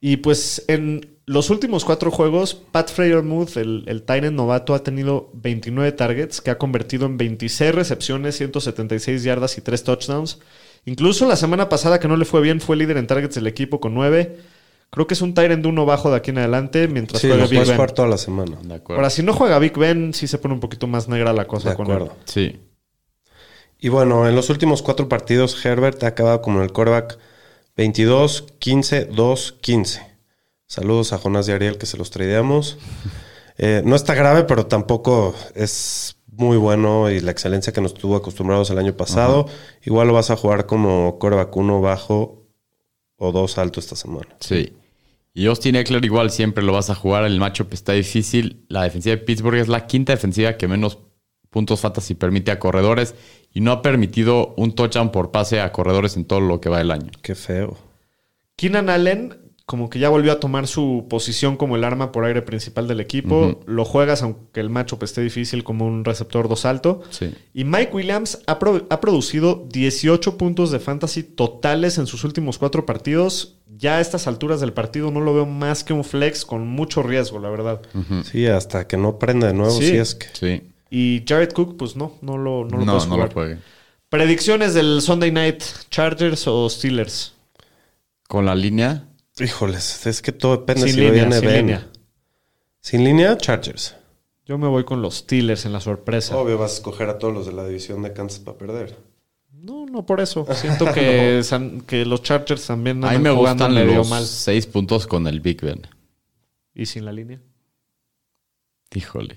[0.00, 5.30] Y pues en los últimos cuatro juegos, Pat Freyermuth, el, el Tyrant novato, ha tenido
[5.34, 10.38] 29 targets, que ha convertido en 26 recepciones, 176 yardas y 3 touchdowns.
[10.84, 13.80] Incluso la semana pasada, que no le fue bien, fue líder en targets del equipo
[13.80, 14.36] con 9.
[14.90, 17.46] Creo que es un Tyrant de uno bajo de aquí en adelante, mientras Sí, juega
[17.48, 17.74] Big Ben.
[17.74, 18.56] jugar toda la semana.
[18.62, 19.00] De acuerdo.
[19.00, 21.70] Ahora, si no juega Big Ben, sí se pone un poquito más negra la cosa
[21.70, 21.92] De con él.
[21.94, 22.14] acuerdo.
[22.26, 22.56] Sí.
[23.78, 27.18] Y bueno, en los últimos cuatro partidos, Herbert ha acabado como el quarterback
[27.76, 30.16] 22, 15, 2, 15.
[30.66, 32.78] Saludos a Jonás y Ariel que se los tradeamos.
[33.58, 38.16] Eh, no está grave, pero tampoco es muy bueno y la excelencia que nos tuvo
[38.16, 39.46] acostumbrados el año pasado.
[39.82, 42.46] Igual lo vas a jugar como quarterback 1 bajo
[43.16, 44.28] o 2 alto esta semana.
[44.40, 44.74] Sí.
[45.32, 47.24] Y Austin Eckler igual siempre lo vas a jugar.
[47.24, 48.64] El matchup está difícil.
[48.68, 50.98] La defensiva de Pittsburgh es la quinta defensiva que menos
[51.56, 53.14] puntos fantasy permite a corredores
[53.54, 56.82] y no ha permitido un touchdown por pase a corredores en todo lo que va
[56.82, 57.10] el año.
[57.22, 57.78] Qué feo.
[58.56, 62.42] Keenan Allen, como que ya volvió a tomar su posición como el arma por aire
[62.42, 63.60] principal del equipo.
[63.66, 67.00] Lo juegas, aunque el matchup esté difícil, como un receptor dos alto.
[67.08, 67.34] Sí.
[67.54, 72.58] Y Mike Williams ha, pro- ha producido 18 puntos de fantasy totales en sus últimos
[72.58, 73.56] cuatro partidos.
[73.78, 77.02] Ya a estas alturas del partido no lo veo más que un flex con mucho
[77.02, 77.80] riesgo, la verdad.
[78.30, 79.88] Sí, hasta que no prenda de nuevo, Sí.
[79.88, 80.26] si es que.
[80.32, 80.62] Sí.
[80.90, 83.58] Y Jared Cook, pues no, no lo, no lo No, puedes no lo juegue.
[84.08, 87.32] Predicciones del Sunday Night, Chargers o Steelers.
[88.28, 89.04] Con la línea,
[89.38, 91.56] Híjoles, es que todo depende Sin si línea, viene sin Ben.
[91.58, 91.86] línea.
[92.80, 93.94] Sin línea, Chargers.
[94.46, 96.36] Yo me voy con los Steelers en la sorpresa.
[96.36, 98.96] Obvio vas a escoger a todos los de la división de Kansas para perder.
[99.52, 100.46] No, no por eso.
[100.54, 104.24] Siento que, san- que los Chargers también a mí me gustan los mal.
[104.24, 105.82] seis puntos con el Big Ben.
[106.74, 107.40] ¿Y sin la línea?
[108.94, 109.34] Híjole,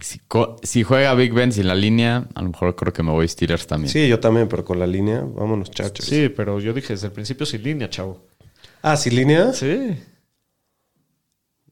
[0.63, 3.67] si, juega Big Ben sin la línea, a lo mejor creo que me voy Steelers
[3.67, 3.91] también.
[3.91, 6.05] Sí, yo también, pero con la línea, vámonos, Chargers.
[6.05, 8.25] Sí, pero yo dije desde el principio sin línea, chavo.
[8.81, 9.51] Ah, ¿sin línea?
[9.53, 9.97] Sí.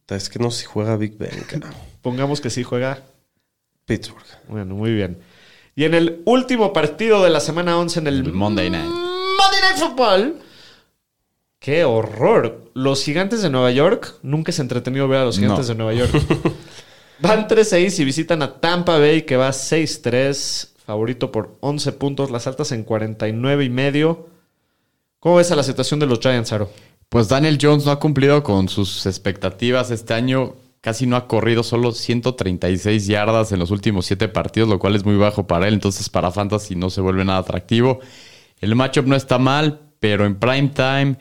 [0.07, 1.71] Es que no sé si juega Big Ben, cabrón.
[2.01, 3.03] Pongamos que sí juega.
[3.85, 4.25] Pittsburgh.
[4.49, 5.19] Bueno, muy bien.
[5.75, 8.85] Y en el último partido de la semana 11 en el, El Monday Night.
[8.85, 10.35] Monday Night Football.
[11.59, 12.71] ¡Qué horror!
[12.73, 15.73] Los gigantes de Nueva York, nunca se entretenido ver a los gigantes No.
[15.73, 16.11] de Nueva York.
[17.19, 22.45] Van 3-6 y visitan a Tampa Bay, que va 6-3, favorito por 11 puntos, las
[22.45, 24.27] altas en 49 y medio.
[25.19, 26.69] ¿Cómo ves a la situación de los Giants, Aro?
[27.09, 30.55] Pues Daniel Jones no ha cumplido con sus expectativas este año.
[30.81, 35.03] Casi no ha corrido solo 136 yardas en los últimos 7 partidos, lo cual es
[35.03, 35.73] muy bajo para él.
[35.73, 37.99] Entonces, para Fantasy no se vuelve nada atractivo.
[38.59, 41.17] El matchup no está mal, pero en prime time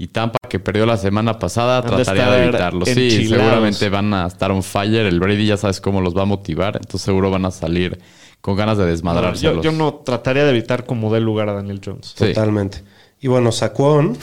[0.00, 2.86] y Tampa, que perdió la semana pasada, trataría de, evitarlo.
[2.86, 5.04] Sí, seguramente van a estar on fire.
[5.04, 6.76] El Brady ya sabes cómo los va a motivar.
[6.76, 7.98] Entonces, seguro van a salir
[8.40, 9.42] con ganas de desmadrarse.
[9.42, 12.14] yo, yo no trataría de evitar como dé lugar a Daniel Jones.
[12.16, 12.26] Sí.
[12.26, 12.84] Totalmente.
[13.20, 14.16] Y bueno, Saquon.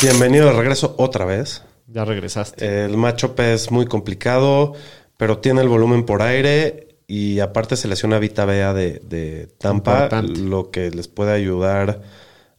[0.00, 1.64] Bienvenido de regreso otra vez.
[1.86, 2.86] Ya regresaste.
[2.86, 4.72] El matchup es muy complicado,
[5.18, 10.04] pero tiene el volumen por aire y aparte se lesiona Vita Bea de, de Tampa,
[10.04, 10.40] Importante.
[10.40, 12.00] lo que les puede ayudar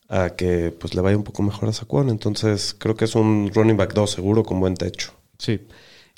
[0.10, 2.10] a que pues le vaya un poco mejor a Saquon.
[2.10, 5.14] Entonces creo que es un running back 2 seguro con buen techo.
[5.38, 5.62] Sí.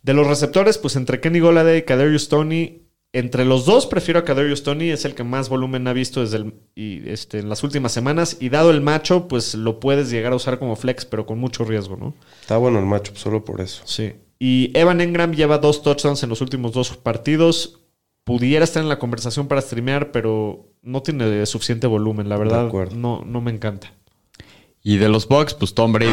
[0.01, 4.23] De los receptores, pues entre Kenny Goladay y Kadarius Tony, entre los dos prefiero a
[4.23, 7.63] Kadarius Tony, es el que más volumen ha visto desde el, y, este, en las
[7.63, 8.37] últimas semanas.
[8.39, 11.65] Y dado el macho, pues lo puedes llegar a usar como flex, pero con mucho
[11.65, 12.15] riesgo, ¿no?
[12.39, 13.83] Está bueno el matchup solo por eso.
[13.85, 14.13] Sí.
[14.39, 17.81] Y Evan Engram lleva dos touchdowns en los últimos dos partidos.
[18.23, 22.71] Pudiera estar en la conversación para streamear, pero no tiene suficiente volumen, la verdad.
[22.91, 23.93] No, no me encanta.
[24.83, 26.11] Y de los Bucks, pues Tom Brady.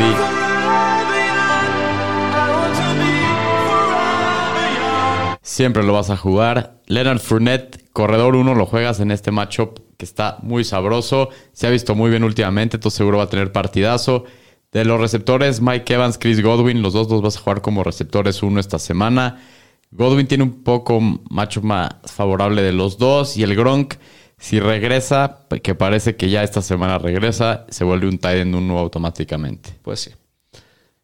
[5.43, 6.81] Siempre lo vas a jugar.
[6.87, 11.31] Leonard Fournette, corredor 1, lo juegas en este matchup que está muy sabroso.
[11.53, 14.25] Se ha visto muy bien últimamente, entonces seguro va a tener partidazo.
[14.71, 18.43] De los receptores, Mike Evans, Chris Godwin, los dos los vas a jugar como receptores
[18.43, 19.41] 1 esta semana.
[19.91, 23.37] Godwin tiene un poco matchup más favorable de los dos.
[23.39, 23.95] Y el Gronk,
[24.39, 28.79] si regresa, que parece que ya esta semana regresa, se vuelve un tight end 1
[28.79, 29.79] automáticamente.
[29.83, 30.11] Pues sí.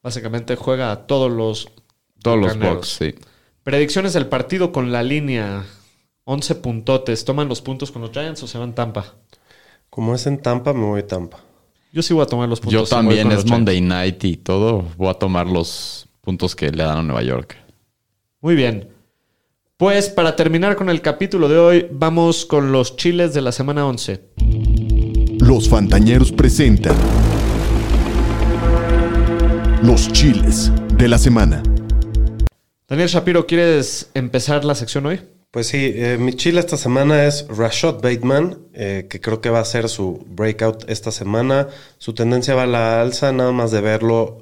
[0.03, 1.68] Básicamente juega a todos los
[2.22, 2.59] Todos los.
[2.59, 3.14] Bucks, sí.
[3.62, 5.64] Predicciones del partido con la línea.
[6.24, 7.24] 11 puntotes.
[7.24, 9.14] ¿Toman los puntos con los Giants o se van Tampa?
[9.91, 11.39] Como es en Tampa, me voy a Tampa.
[11.93, 12.89] Yo sí voy a tomar los puntos.
[12.89, 13.51] Yo también, es Giants.
[13.51, 14.85] Monday Night y todo.
[14.97, 17.57] Voy a tomar los puntos que le dan a Nueva York.
[18.41, 18.93] Muy bien.
[19.77, 23.85] Pues para terminar con el capítulo de hoy, vamos con los chiles de la semana
[23.85, 24.20] 11.
[25.41, 26.95] Los Fantañeros presentan
[29.83, 31.61] los chiles de la semana.
[32.87, 35.22] Daniel Shapiro, ¿quieres empezar la sección hoy?
[35.51, 39.59] Pues sí, eh, mi chile esta semana es Rashad Bateman, eh, que creo que va
[39.59, 41.66] a ser su breakout esta semana.
[41.99, 44.39] Su tendencia va a la alza, nada más de verlo.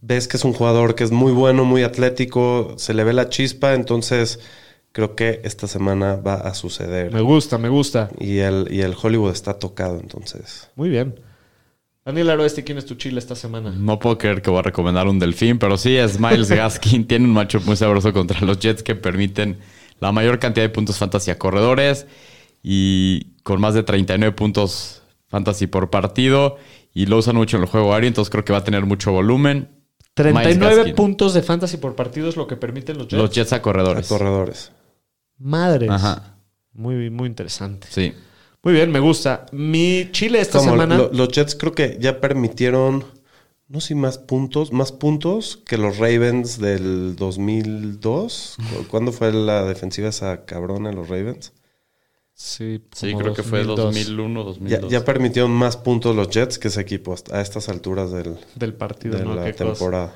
[0.00, 3.28] Ves que es un jugador que es muy bueno, muy atlético, se le ve la
[3.28, 4.40] chispa, entonces
[4.92, 7.12] creo que esta semana va a suceder.
[7.12, 8.10] Me gusta, me gusta.
[8.18, 10.70] Y el, y el Hollywood está tocado, entonces.
[10.76, 11.14] Muy bien.
[12.04, 13.70] Daniel Aroeste, ¿quién es tu chile esta semana?
[13.76, 17.06] No puedo creer que voy a recomendar un delfín, pero sí, es Miles Gaskin.
[17.06, 19.58] Tiene un matchup muy sabroso contra los Jets que permiten
[20.00, 22.06] la mayor cantidad de puntos fantasy a corredores
[22.62, 26.56] y con más de 39 puntos fantasy por partido.
[26.92, 29.12] Y lo usan mucho en el juego aéreo, entonces creo que va a tener mucho
[29.12, 29.68] volumen.
[30.16, 30.94] Miles 39 Gaskin.
[30.96, 33.22] puntos de fantasy por partido es lo que permiten los Jets.
[33.22, 34.72] Los Jets a A corredores.
[35.40, 35.90] Madres.
[35.90, 36.36] Ajá.
[36.72, 37.88] Muy, muy interesante.
[37.90, 38.12] Sí.
[38.62, 39.46] Muy bien, me gusta.
[39.52, 40.96] Mi chile esta Como semana.
[40.98, 43.04] lo- los Jets creo que ya permitieron,
[43.68, 48.56] no sé si más puntos, más puntos que los Ravens del 2002.
[48.58, 51.52] ¿Cu- ¿Cuándo fue la defensiva esa cabrona de los Ravens?
[52.34, 53.76] Sí, Sí, creo que fue 2002
[54.16, 54.90] 2001, Ya, 2002.
[54.92, 59.18] ya permitieron más puntos los Jets que ese equipo a estas alturas del- del partido,
[59.18, 59.34] de ¿no?
[59.34, 59.64] la cosa.
[59.64, 60.14] temporada.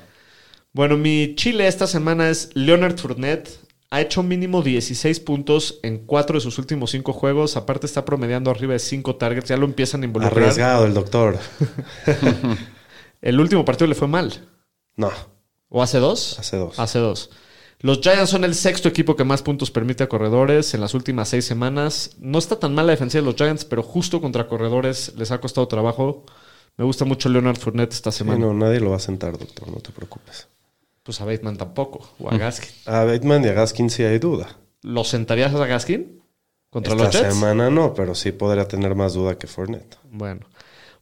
[0.73, 3.49] Bueno, mi chile esta semana es Leonard Fournette.
[3.95, 7.55] Ha hecho mínimo 16 puntos en cuatro de sus últimos cinco juegos.
[7.55, 9.47] Aparte está promediando arriba de 5 targets.
[9.47, 10.37] Ya lo empiezan a involucrar.
[10.43, 11.39] Arriesgado el doctor.
[13.21, 14.49] El último partido le fue mal.
[14.97, 15.11] No,
[15.69, 16.37] ¿O hace dos?
[16.39, 16.77] hace dos.
[16.77, 17.29] Hace dos.
[17.79, 21.29] Los Giants son el sexto equipo que más puntos permite a corredores en las últimas
[21.29, 22.11] seis semanas.
[22.19, 25.39] No está tan mal la defensiva de los Giants, pero justo contra corredores les ha
[25.39, 26.25] costado trabajo.
[26.77, 28.39] Me gusta mucho Leonard Fournette esta Sí, semana.
[28.45, 30.47] no, nadie lo va a sentar, doctor, no te preocupes.
[31.05, 32.09] Pues a Bateman tampoco.
[32.17, 32.71] O a Gaskin.
[32.87, 34.57] A Bateman y a Gaskin sí hay duda.
[34.81, 36.19] ¿Lo sentarías a Gaskin?
[36.71, 37.35] ¿Contra Esta los Jets?
[37.35, 39.97] semana no, pero sí podría tener más duda que Fournette.
[40.09, 40.47] Bueno.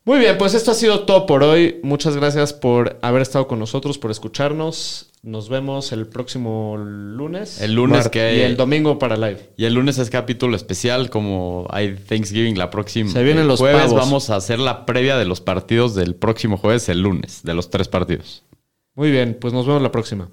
[0.03, 1.79] Muy bien, pues esto ha sido todo por hoy.
[1.83, 5.09] Muchas gracias por haber estado con nosotros, por escucharnos.
[5.21, 7.61] Nos vemos el próximo lunes.
[7.61, 9.51] El lunes que y el domingo para live.
[9.55, 13.09] Y el lunes es capítulo especial, como hay Thanksgiving la próxima.
[13.09, 13.95] Se vienen el los jueves pavos.
[13.95, 17.69] vamos a hacer la previa de los partidos del próximo jueves, el lunes, de los
[17.69, 18.43] tres partidos.
[18.95, 20.29] Muy bien, pues nos vemos la próxima.